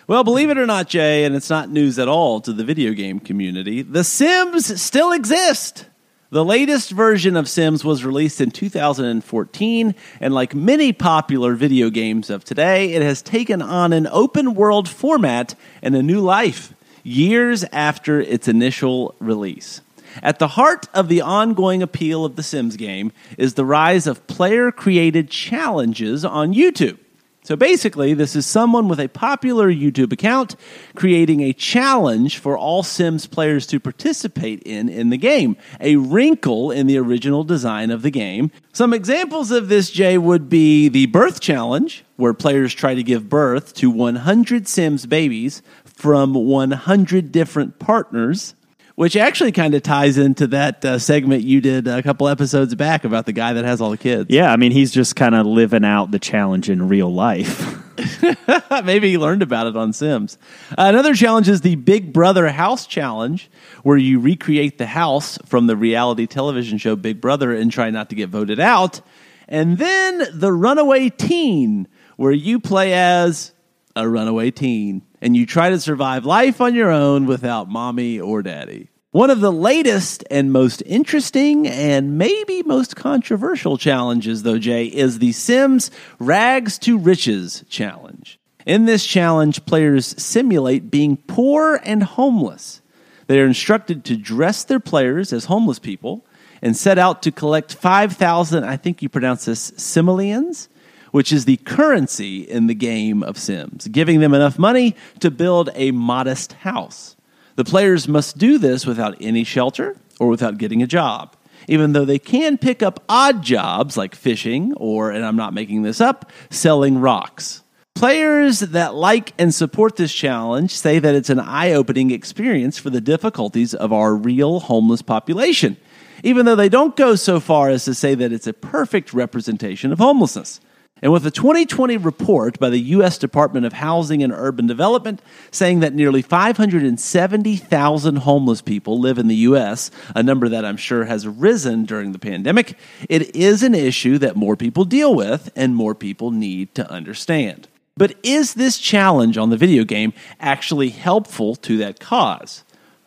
Well, 0.09 0.25
believe 0.25 0.51
it 0.51 0.59
or 0.59 0.67
not, 0.67 0.89
Jay, 0.89 1.25
and 1.25 1.37
it's 1.37 1.49
not 1.49 1.71
news 1.71 1.99
at 1.99 2.09
all 2.09 2.41
to 2.41 2.53
the 2.53 2.65
video 2.65 2.93
game 2.93 3.21
community, 3.21 3.83
The 3.83 4.03
Sims 4.03 4.81
still 4.81 5.13
exist. 5.13 5.87
The 6.31 6.45
latest 6.45 6.91
version 6.91 7.37
of 7.37 7.49
Sims 7.49 7.85
was 7.85 8.05
released 8.05 8.41
in 8.41 8.51
2014, 8.51 9.95
and 10.21 10.35
like 10.35 10.55
many 10.55 10.93
popular 10.93 11.55
video 11.55 11.91
games 11.91 12.31
of 12.31 12.43
today, 12.43 12.95
it 12.95 13.03
has 13.03 13.21
taken 13.23 13.61
on 13.63 13.93
an 13.93 14.09
open 14.11 14.55
world 14.55 14.89
format 14.89 15.55
and 15.83 15.95
a 15.95 16.03
new 16.03 16.21
life 16.21 16.75
years 17.05 17.65
after 17.65 18.21
its 18.21 18.49
initial 18.49 19.15
release. 19.21 19.83
At 20.23 20.39
the 20.39 20.49
heart 20.49 20.89
of 20.93 21.09
the 21.09 21.21
ongoing 21.21 21.83
appeal 21.83 22.25
of 22.25 22.37
the 22.37 22.43
Sims 22.43 22.77
game 22.77 23.13
is 23.39 23.55
the 23.55 23.65
rise 23.65 24.07
of 24.07 24.27
player 24.27 24.73
created 24.73 25.31
challenges 25.31 26.25
on 26.25 26.53
YouTube. 26.53 26.99
So 27.45 27.57
basically, 27.57 28.15
this 28.15 28.37
is 28.37 28.47
someone 28.47 28.87
with 28.87 29.01
a 29.01 29.09
popular 29.09 29.69
YouTube 29.69 30.13
account 30.13 30.55
creating 30.95 31.41
a 31.41 31.53
challenge 31.53 32.39
for 32.39 32.57
all 32.57 32.85
Sims 32.85 33.27
players 33.27 33.67
to 33.67 33.81
participate 33.81 34.63
in 34.63 34.89
in 34.89 35.11
the 35.11 35.17
game, 35.17 35.57
a 35.81 35.97
wrinkle 35.97 36.71
in 36.71 36.87
the 36.87 36.99
original 36.99 37.43
design 37.43 37.91
of 37.91 38.03
the 38.03 38.13
game. 38.13 38.53
Some 38.73 38.95
examples 38.95 39.51
of 39.51 39.69
this, 39.69 39.91
Jay, 39.91 40.19
would 40.19 40.49
be 40.49 40.89
the 40.89 41.07
birth 41.07 41.41
challenge, 41.41 42.05
where 42.15 42.33
players 42.33 42.73
try 42.73 42.95
to 42.95 43.03
give 43.03 43.29
birth 43.29 43.75
to 43.75 43.91
100 43.91 44.69
Sims 44.69 45.07
babies 45.07 45.63
from 45.85 46.35
100 46.35 47.33
different 47.33 47.81
partners. 47.81 48.55
Which 49.03 49.17
actually 49.17 49.51
kind 49.51 49.75
of 49.75 49.83
ties 49.83 50.17
into 50.17 50.47
that 50.47 50.85
uh, 50.85 50.97
segment 50.97 51.43
you 51.43 51.61
did 51.61 51.89
a 51.89 52.05
couple 52.05 52.29
episodes 52.29 52.73
back 52.77 53.03
about 53.03 53.27
the 53.27 53.33
guy 53.33 53.53
that 53.53 53.65
has 53.65 53.81
all 53.81 53.91
the 53.91 53.99
kids. 53.99 54.31
Yeah. 54.31 54.53
I 54.53 54.57
mean, 54.57 54.71
he's 54.71 54.93
just 54.93 55.17
kind 55.17 55.35
of 55.35 55.45
living 55.45 55.85
out 55.85 56.13
the 56.13 56.21
challenge 56.21 56.71
in 56.71 56.87
real 56.87 57.13
life. 57.13 57.83
Maybe 58.85 59.11
he 59.11 59.19
learned 59.19 59.43
about 59.43 59.67
it 59.67 59.77
on 59.77 59.93
Sims. 59.93 60.39
Uh, 60.71 60.85
another 60.87 61.15
challenge 61.15 61.49
is 61.49 61.63
the 61.63 61.75
Big 61.75 62.13
Brother 62.13 62.49
House 62.51 62.87
Challenge, 62.87 63.51
where 63.83 63.97
you 63.97 64.21
recreate 64.21 64.79
the 64.79 64.87
house 64.87 65.37
from 65.47 65.67
the 65.67 65.75
reality 65.75 66.29
television 66.29 66.79
show 66.79 66.95
Big 66.95 67.21
Brother 67.21 67.53
and 67.53 67.73
try 67.73 67.91
not 67.91 68.09
to 68.11 68.15
get 68.15 68.29
voted 68.29 68.61
out. 68.61 69.01
And 69.49 69.79
then 69.79 70.29
the 70.33 70.53
Runaway 70.53 71.09
Teen, 71.09 71.89
where 72.15 72.31
you 72.31 72.61
play 72.61 72.93
as 72.93 73.53
a 73.97 74.09
runaway 74.09 74.53
teen 74.53 75.03
and 75.21 75.37
you 75.37 75.45
try 75.45 75.71
to 75.71 75.81
survive 75.81 76.25
life 76.25 76.61
on 76.61 76.73
your 76.73 76.91
own 76.91 77.27
without 77.27 77.69
mommy 77.69 78.21
or 78.21 78.43
daddy. 78.43 78.89
One 79.13 79.29
of 79.29 79.41
the 79.41 79.53
latest 79.53 80.25
and 80.31 80.51
most 80.51 80.83
interesting 80.87 81.69
and 81.69 82.17
maybe 82.17 82.63
most 82.63 82.97
controversial 82.97 83.77
challenges, 83.77 84.43
though, 84.43 84.59
Jay, 84.59 84.87
is 84.87 85.19
the 85.19 85.33
Sims 85.33 85.91
Rags 86.19 86.79
to 86.79 86.97
Riches 86.97 87.63
Challenge. 87.69 88.41
In 88.65 88.87
this 88.87 89.05
challenge, 89.05 89.67
players 89.67 90.15
simulate 90.17 90.91
being 90.91 91.19
poor 91.19 91.79
and 91.85 92.03
homeless. 92.03 92.81
They 93.27 93.39
are 93.39 93.45
instructed 93.45 94.03
to 94.07 94.17
dress 94.17 94.65
their 94.65 94.81
players 94.81 95.31
as 95.31 95.45
homeless 95.45 95.79
people 95.79 96.25
and 96.63 96.75
set 96.75 96.97
out 96.97 97.23
to 97.25 97.31
collect 97.31 97.75
5,000, 97.75 98.65
I 98.65 98.79
think 98.79 99.03
you 99.03 99.11
pronounce 99.11 99.45
this, 99.45 99.75
simoleons, 99.77 100.71
which 101.11 101.35
is 101.35 101.45
the 101.45 101.59
currency 101.59 102.41
in 102.41 102.67
the 102.67 102.75
game 102.75 103.23
of 103.23 103.37
Sims, 103.37 103.89
giving 103.89 104.21
them 104.21 104.33
enough 104.33 104.59
money 104.59 104.97
to 105.21 105.31
build 105.31 105.69
a 105.75 105.91
modest 105.91 106.55
house. 106.55 107.15
The 107.57 107.65
players 107.65 108.09
must 108.09 108.39
do 108.39 108.59
this 108.59 108.87
without 108.87 109.17
any 109.21 109.45
shelter 109.45 109.97
or 110.19 110.29
without 110.29 110.59
getting 110.59 110.83
a 110.83 110.87
job, 110.87 111.37
even 111.69 111.93
though 111.93 112.05
they 112.05 112.19
can 112.19 112.57
pick 112.57 112.83
up 112.83 113.03
odd 113.09 113.43
jobs 113.43 113.97
like 113.97 114.15
fishing 114.15 114.73
or, 114.75 115.11
and 115.11 115.25
I'm 115.25 115.37
not 115.37 115.55
making 115.55 115.83
this 115.83 116.01
up, 116.01 116.31
selling 116.51 116.99
rocks. 116.99 117.63
Players 117.95 118.61
that 118.61 118.95
like 118.95 119.35
and 119.39 119.55
support 119.55 119.97
this 119.97 120.13
challenge 120.13 120.75
say 120.75 120.99
that 120.99 121.15
it's 121.15 121.31
an 121.31 121.39
eye 121.39 121.73
opening 121.73 122.11
experience 122.11 122.79
for 122.79 122.89
the 122.89 123.03
difficulties 123.03 123.75
of 123.75 123.93
our 123.93 124.15
real 124.15 124.61
homeless 124.61 125.03
population, 125.03 125.77
even 126.25 126.47
though 126.47 126.57
they 126.57 126.71
don't 126.71 126.97
go 126.97 127.15
so 127.17 127.39
far 127.39 127.69
as 127.69 127.85
to 127.85 127.95
say 127.95 128.15
that 128.15 128.33
it's 128.33 128.47
a 128.47 128.55
perfect 128.55 129.13
representation 129.13 129.93
of 129.93 129.99
homelessness. 129.99 130.61
And 131.03 131.13
with 131.13 131.27
a 131.27 131.33
2020 131.33 131.97
report 131.97 132.61
by 132.61 132.71
the 132.71 132.79
U.S. 132.79 133.19
Department 133.19 133.67
of 133.67 133.73
Housing 133.73 134.23
and 134.23 134.33
Urban 134.33 134.69
Development 134.69 135.21
saying 135.51 135.81
that 135.81 135.95
nearly 135.95 136.23
570,000 136.23 138.17
homeless 138.17 138.63
people 138.63 139.01
live 139.01 139.19
in 139.19 139.27
the 139.27 139.35
U.S., 139.37 139.91
a 140.15 140.23
number 140.23 140.49
that 140.49 140.65
I'm 140.65 140.77
sure 140.77 141.05
has 141.07 141.27
risen 141.27 141.85
during 141.87 142.13
the 142.13 142.21
pandemic, 142.21 142.79
it 143.09 143.35
is 143.35 143.65
an 143.65 143.75
issue 143.75 144.17
that 144.19 144.37
more 144.37 144.57
people 144.57 144.85
deal 144.85 145.13
with 145.13 145.51
and 145.57 145.75
more 145.75 145.97
people 145.97 146.31
need 146.31 146.73
to 146.77 146.89
understand. 146.89 147.67
But 147.97 148.15
is 148.23 148.55
this 148.55 148.79
challenge 148.79 149.37
on 149.37 149.51
the 149.51 149.57
video 149.57 149.83
game 149.83 150.13
actually 150.39 150.91
helpful 150.91 151.57
to 151.57 151.77
that 151.79 151.99
cause? 151.99 152.63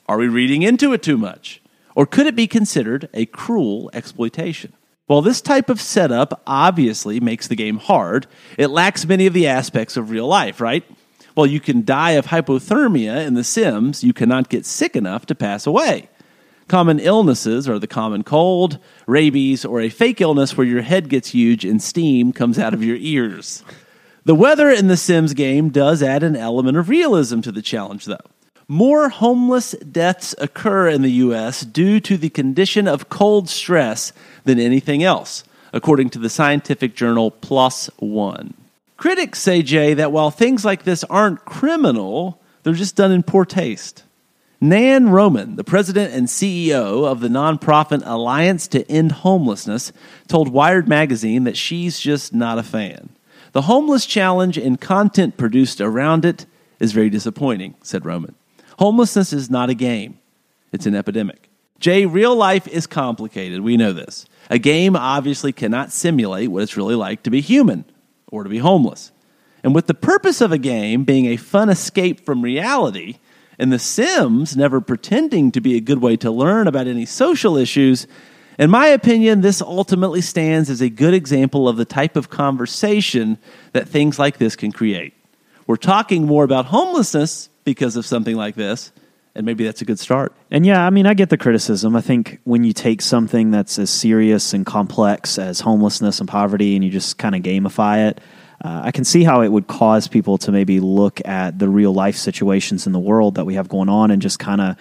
Are 0.05 0.17
we 0.17 0.27
reading 0.27 0.63
into 0.63 0.91
it 0.91 1.01
too 1.01 1.17
much? 1.17 1.61
Or 1.95 2.05
could 2.05 2.27
it 2.27 2.35
be 2.35 2.45
considered 2.45 3.07
a 3.13 3.25
cruel 3.25 3.89
exploitation? 3.93 4.73
While 5.07 5.21
this 5.21 5.39
type 5.39 5.69
of 5.69 5.79
setup 5.79 6.41
obviously 6.47 7.19
makes 7.19 7.47
the 7.47 7.55
game 7.55 7.77
hard, 7.77 8.25
it 8.57 8.67
lacks 8.67 9.05
many 9.05 9.27
of 9.27 9.33
the 9.33 9.45
aspects 9.45 9.97
of 9.97 10.09
real 10.09 10.27
life, 10.27 10.59
right? 10.59 10.83
While 11.35 11.45
you 11.45 11.59
can 11.59 11.85
die 11.85 12.11
of 12.11 12.27
hypothermia 12.27 13.23
in 13.23 13.35
The 13.35 13.43
Sims, 13.43 14.03
you 14.03 14.13
cannot 14.13 14.49
get 14.49 14.65
sick 14.65 14.95
enough 14.95 15.27
to 15.27 15.35
pass 15.35 15.67
away. 15.67 16.09
Common 16.67 16.99
illnesses 16.99 17.69
are 17.69 17.77
the 17.77 17.85
common 17.85 18.23
cold, 18.23 18.79
rabies, 19.05 19.63
or 19.63 19.79
a 19.79 19.89
fake 19.89 20.21
illness 20.21 20.57
where 20.57 20.65
your 20.65 20.81
head 20.81 21.09
gets 21.09 21.29
huge 21.29 21.63
and 21.63 21.83
steam 21.83 22.33
comes 22.33 22.57
out 22.57 22.73
of 22.73 22.83
your 22.83 22.97
ears. 22.99 23.63
The 24.23 24.33
weather 24.33 24.71
in 24.71 24.87
the 24.87 24.97
Sims 24.97 25.35
game 25.35 25.69
does 25.69 26.01
add 26.01 26.23
an 26.23 26.35
element 26.35 26.77
of 26.77 26.89
realism 26.89 27.41
to 27.41 27.51
the 27.51 27.61
challenge, 27.61 28.05
though. 28.05 28.17
More 28.67 29.09
homeless 29.09 29.73
deaths 29.73 30.33
occur 30.39 30.89
in 30.89 31.03
the 31.03 31.11
U.S. 31.11 31.61
due 31.61 31.99
to 31.99 32.17
the 32.17 32.29
condition 32.29 32.87
of 32.87 33.09
cold 33.09 33.47
stress 33.47 34.11
than 34.43 34.59
anything 34.59 35.03
else, 35.03 35.43
according 35.71 36.09
to 36.11 36.19
the 36.19 36.29
scientific 36.29 36.95
journal 36.95 37.29
PLOS 37.29 37.91
One. 37.97 38.55
Critics 38.97 39.39
say, 39.39 39.61
Jay, 39.61 39.93
that 39.93 40.11
while 40.11 40.31
things 40.31 40.65
like 40.65 40.83
this 40.83 41.03
aren't 41.03 41.45
criminal, 41.45 42.41
they're 42.63 42.73
just 42.73 42.95
done 42.95 43.11
in 43.11 43.21
poor 43.21 43.45
taste. 43.45 44.03
Nan 44.59 45.09
Roman, 45.09 45.57
the 45.57 45.63
president 45.63 46.13
and 46.13 46.27
CEO 46.27 47.05
of 47.05 47.19
the 47.19 47.27
nonprofit 47.27 48.01
Alliance 48.03 48.67
to 48.69 48.89
End 48.89 49.11
Homelessness, 49.11 49.91
told 50.27 50.49
Wired 50.49 50.87
magazine 50.87 51.43
that 51.43 51.57
she's 51.57 51.99
just 51.99 52.33
not 52.33 52.57
a 52.57 52.63
fan. 52.63 53.09
The 53.51 53.63
homeless 53.63 54.07
challenge 54.07 54.57
and 54.57 54.81
content 54.81 55.37
produced 55.37 55.81
around 55.81 56.25
it 56.25 56.47
is 56.79 56.93
very 56.93 57.11
disappointing, 57.11 57.75
said 57.83 58.05
Roman. 58.05 58.33
Homelessness 58.79 59.33
is 59.33 59.49
not 59.49 59.69
a 59.69 59.73
game, 59.73 60.19
it's 60.71 60.85
an 60.85 60.95
epidemic. 60.95 61.49
Jay, 61.79 62.05
real 62.05 62.35
life 62.35 62.67
is 62.67 62.87
complicated. 62.87 63.61
We 63.61 63.77
know 63.77 63.93
this. 63.93 64.25
A 64.49 64.57
game 64.57 64.95
obviously 64.95 65.51
cannot 65.51 65.91
simulate 65.91 66.49
what 66.49 66.63
it's 66.63 66.77
really 66.77 66.95
like 66.95 67.23
to 67.23 67.29
be 67.29 67.41
human 67.41 67.85
or 68.31 68.43
to 68.43 68.49
be 68.49 68.59
homeless. 68.59 69.11
And 69.63 69.75
with 69.75 69.87
the 69.87 69.93
purpose 69.93 70.41
of 70.41 70.51
a 70.51 70.57
game 70.57 71.03
being 71.03 71.25
a 71.25 71.37
fun 71.37 71.69
escape 71.69 72.25
from 72.25 72.41
reality, 72.41 73.17
and 73.57 73.71
The 73.71 73.79
Sims 73.79 74.55
never 74.55 74.81
pretending 74.81 75.51
to 75.51 75.61
be 75.61 75.75
a 75.75 75.81
good 75.81 76.01
way 76.01 76.17
to 76.17 76.31
learn 76.31 76.67
about 76.67 76.87
any 76.87 77.05
social 77.05 77.57
issues, 77.57 78.07
in 78.57 78.69
my 78.69 78.87
opinion, 78.87 79.41
this 79.41 79.61
ultimately 79.61 80.21
stands 80.21 80.69
as 80.69 80.81
a 80.81 80.89
good 80.89 81.13
example 81.13 81.67
of 81.67 81.77
the 81.77 81.85
type 81.85 82.15
of 82.15 82.29
conversation 82.29 83.37
that 83.73 83.87
things 83.87 84.17
like 84.17 84.37
this 84.37 84.55
can 84.55 84.71
create. 84.71 85.13
We're 85.67 85.75
talking 85.75 86.25
more 86.25 86.43
about 86.43 86.67
homelessness 86.67 87.49
because 87.65 87.97
of 87.97 88.05
something 88.05 88.37
like 88.37 88.55
this, 88.55 88.93
and 89.35 89.45
maybe 89.45 89.65
that's 89.65 89.81
a 89.81 89.85
good 89.85 89.99
start. 89.99 90.33
And 90.49 90.65
yeah, 90.65 90.85
I 90.85 90.89
mean, 90.89 91.05
I 91.05 91.13
get 91.13 91.29
the 91.29 91.37
criticism. 91.37 91.95
I 91.95 92.01
think 92.01 92.39
when 92.45 92.63
you 92.63 92.71
take 92.71 93.01
something 93.01 93.51
that's 93.51 93.77
as 93.77 93.89
serious 93.89 94.53
and 94.53 94.65
complex 94.65 95.37
as 95.37 95.59
homelessness 95.59 96.19
and 96.21 96.29
poverty 96.29 96.75
and 96.75 96.85
you 96.85 96.89
just 96.89 97.17
kind 97.17 97.35
of 97.35 97.41
gamify 97.41 98.09
it, 98.09 98.21
uh, 98.63 98.83
I 98.85 98.91
can 98.91 99.03
see 99.03 99.25
how 99.25 99.41
it 99.41 99.49
would 99.49 99.67
cause 99.67 100.07
people 100.07 100.37
to 100.39 100.51
maybe 100.51 100.79
look 100.79 101.19
at 101.27 101.59
the 101.59 101.67
real 101.67 101.93
life 101.93 102.15
situations 102.15 102.87
in 102.87 102.93
the 102.93 102.99
world 102.99 103.35
that 103.35 103.45
we 103.45 103.55
have 103.55 103.67
going 103.67 103.89
on 103.89 104.11
and 104.11 104.21
just 104.21 104.39
kind 104.39 104.61
of 104.61 104.77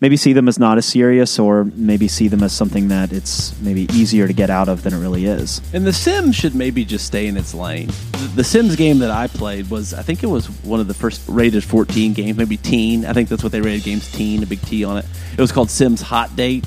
maybe 0.00 0.16
see 0.16 0.32
them 0.32 0.48
as 0.48 0.58
not 0.58 0.78
as 0.78 0.86
serious 0.86 1.38
or 1.38 1.64
maybe 1.64 2.08
see 2.08 2.28
them 2.28 2.42
as 2.42 2.52
something 2.52 2.88
that 2.88 3.12
it's 3.12 3.58
maybe 3.60 3.82
easier 3.92 4.26
to 4.26 4.32
get 4.32 4.50
out 4.50 4.68
of 4.68 4.82
than 4.82 4.92
it 4.92 4.98
really 4.98 5.26
is. 5.26 5.60
And 5.72 5.86
The 5.86 5.92
Sims 5.92 6.36
should 6.36 6.54
maybe 6.54 6.84
just 6.84 7.06
stay 7.06 7.26
in 7.26 7.36
its 7.36 7.54
lane. 7.54 7.90
The 8.34 8.44
Sims 8.44 8.76
game 8.76 8.98
that 8.98 9.10
I 9.10 9.26
played 9.26 9.70
was, 9.70 9.94
I 9.94 10.02
think 10.02 10.22
it 10.22 10.26
was 10.26 10.46
one 10.62 10.80
of 10.80 10.88
the 10.88 10.94
first 10.94 11.22
rated 11.28 11.64
14 11.64 12.12
games, 12.12 12.36
maybe 12.36 12.56
teen. 12.56 13.04
I 13.04 13.12
think 13.12 13.28
that's 13.28 13.42
what 13.42 13.52
they 13.52 13.60
rated 13.60 13.84
games 13.84 14.10
teen, 14.12 14.42
a 14.42 14.46
big 14.46 14.60
T 14.62 14.84
on 14.84 14.98
it. 14.98 15.06
It 15.32 15.40
was 15.40 15.52
called 15.52 15.70
Sims 15.70 16.00
Hot 16.02 16.34
Date. 16.36 16.66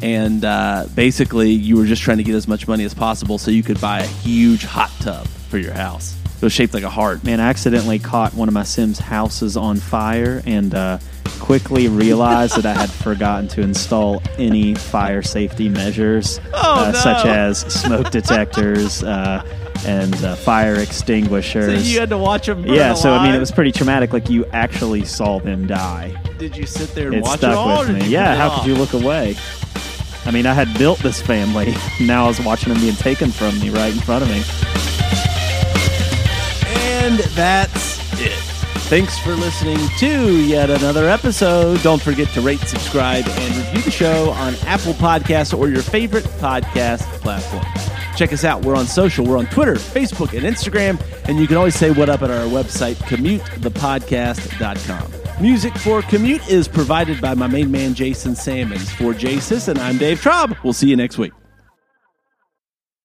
And 0.00 0.44
uh, 0.44 0.86
basically, 0.94 1.50
you 1.50 1.76
were 1.76 1.84
just 1.84 2.02
trying 2.02 2.18
to 2.18 2.22
get 2.22 2.34
as 2.34 2.46
much 2.46 2.68
money 2.68 2.84
as 2.84 2.94
possible 2.94 3.36
so 3.38 3.50
you 3.50 3.62
could 3.64 3.80
buy 3.80 4.00
a 4.00 4.06
huge 4.06 4.64
hot 4.64 4.90
tub 5.00 5.26
for 5.48 5.58
your 5.58 5.72
house. 5.72 6.17
It 6.38 6.42
was 6.42 6.52
shaped 6.52 6.72
like 6.72 6.84
a 6.84 6.90
heart. 6.90 7.24
Man, 7.24 7.40
I 7.40 7.48
accidentally 7.48 7.98
caught 7.98 8.32
one 8.34 8.46
of 8.48 8.54
my 8.54 8.62
Sims 8.62 8.98
houses 9.00 9.56
on 9.56 9.76
fire 9.78 10.40
and 10.46 10.72
uh, 10.74 10.98
quickly 11.40 11.88
realized 11.88 12.56
that 12.56 12.64
I 12.64 12.74
had 12.74 12.90
forgotten 13.04 13.48
to 13.48 13.60
install 13.60 14.22
any 14.38 14.74
fire 14.76 15.20
safety 15.22 15.68
measures, 15.68 16.38
Oh, 16.54 16.84
uh, 16.86 16.90
no. 16.92 16.98
such 16.98 17.26
as 17.26 17.58
smoke 17.72 18.10
detectors 18.10 19.02
uh, 19.02 19.42
and 19.84 20.14
uh, 20.24 20.36
fire 20.36 20.76
So 20.76 20.82
extinguishers. 20.82 21.92
you 21.92 21.98
had 21.98 22.08
to 22.10 22.18
watch 22.18 22.46
them 22.46 22.62
burn 22.62 22.72
yeah, 22.74 22.94
so 22.94 23.12
I 23.12 23.24
mean, 23.26 23.34
it 23.34 23.40
was 23.40 23.50
pretty 23.50 23.72
traumatic. 23.72 24.12
Like 24.12 24.30
you 24.30 24.44
actually 24.46 25.04
saw 25.04 25.40
them 25.40 25.66
die. 25.66 26.14
Did 26.38 26.56
you 26.56 26.66
sit 26.66 26.94
there 26.94 27.08
and 27.08 27.16
It 27.16 27.22
watch 27.24 27.34
it 27.34 27.38
stuck 27.40 27.56
all? 27.56 27.82
or 27.82 27.86
with 27.88 28.00
me. 28.02 28.08
Yeah, 28.08 28.34
it 28.34 28.38
how 28.38 28.48
off? 28.50 28.60
could 28.62 28.68
you 28.68 28.76
look 28.76 28.92
away? 28.92 29.36
I 30.24 30.30
mean, 30.30 30.46
I 30.46 30.52
had 30.54 30.72
built 30.78 31.00
this 31.00 31.20
family. 31.20 31.74
Now 32.00 32.26
I 32.26 32.28
was 32.28 32.40
watching 32.40 32.72
them 32.72 32.80
being 32.80 32.94
taken 32.94 33.32
from 33.32 33.58
me 33.58 33.70
right 33.70 33.92
in 33.92 33.98
front 34.00 34.22
of 34.22 34.30
me. 34.30 34.42
And 37.18 37.30
that's 37.32 38.20
it. 38.20 38.38
Thanks 38.88 39.18
for 39.18 39.34
listening 39.34 39.78
to 39.98 40.46
yet 40.46 40.70
another 40.70 41.08
episode. 41.08 41.82
Don't 41.82 42.00
forget 42.00 42.28
to 42.28 42.40
rate, 42.40 42.60
subscribe, 42.60 43.24
and 43.26 43.56
review 43.56 43.82
the 43.82 43.90
show 43.90 44.30
on 44.30 44.54
Apple 44.66 44.94
Podcasts 44.94 45.56
or 45.56 45.68
your 45.68 45.82
favorite 45.82 46.24
podcast 46.40 47.00
platform. 47.20 47.64
Check 48.16 48.32
us 48.32 48.44
out. 48.44 48.64
We're 48.64 48.76
on 48.76 48.86
social. 48.86 49.26
We're 49.26 49.36
on 49.36 49.46
Twitter, 49.46 49.74
Facebook, 49.74 50.36
and 50.36 50.46
Instagram. 50.46 51.00
And 51.28 51.38
you 51.38 51.46
can 51.46 51.56
always 51.56 51.74
say 51.74 51.90
what 51.90 52.08
up 52.08 52.22
at 52.22 52.30
our 52.30 52.46
website, 52.46 52.94
commutethepodcast.com. 52.94 55.42
Music 55.42 55.76
for 55.78 56.02
Commute 56.02 56.48
is 56.48 56.66
provided 56.66 57.20
by 57.20 57.34
my 57.34 57.46
main 57.46 57.70
man, 57.70 57.94
Jason 57.94 58.34
Sammons. 58.34 58.90
For 58.92 59.12
Jay 59.12 59.38
and 59.68 59.78
I'm 59.78 59.98
Dave 59.98 60.20
Traub. 60.20 60.56
We'll 60.64 60.72
see 60.72 60.88
you 60.88 60.96
next 60.96 61.18
week. 61.18 61.32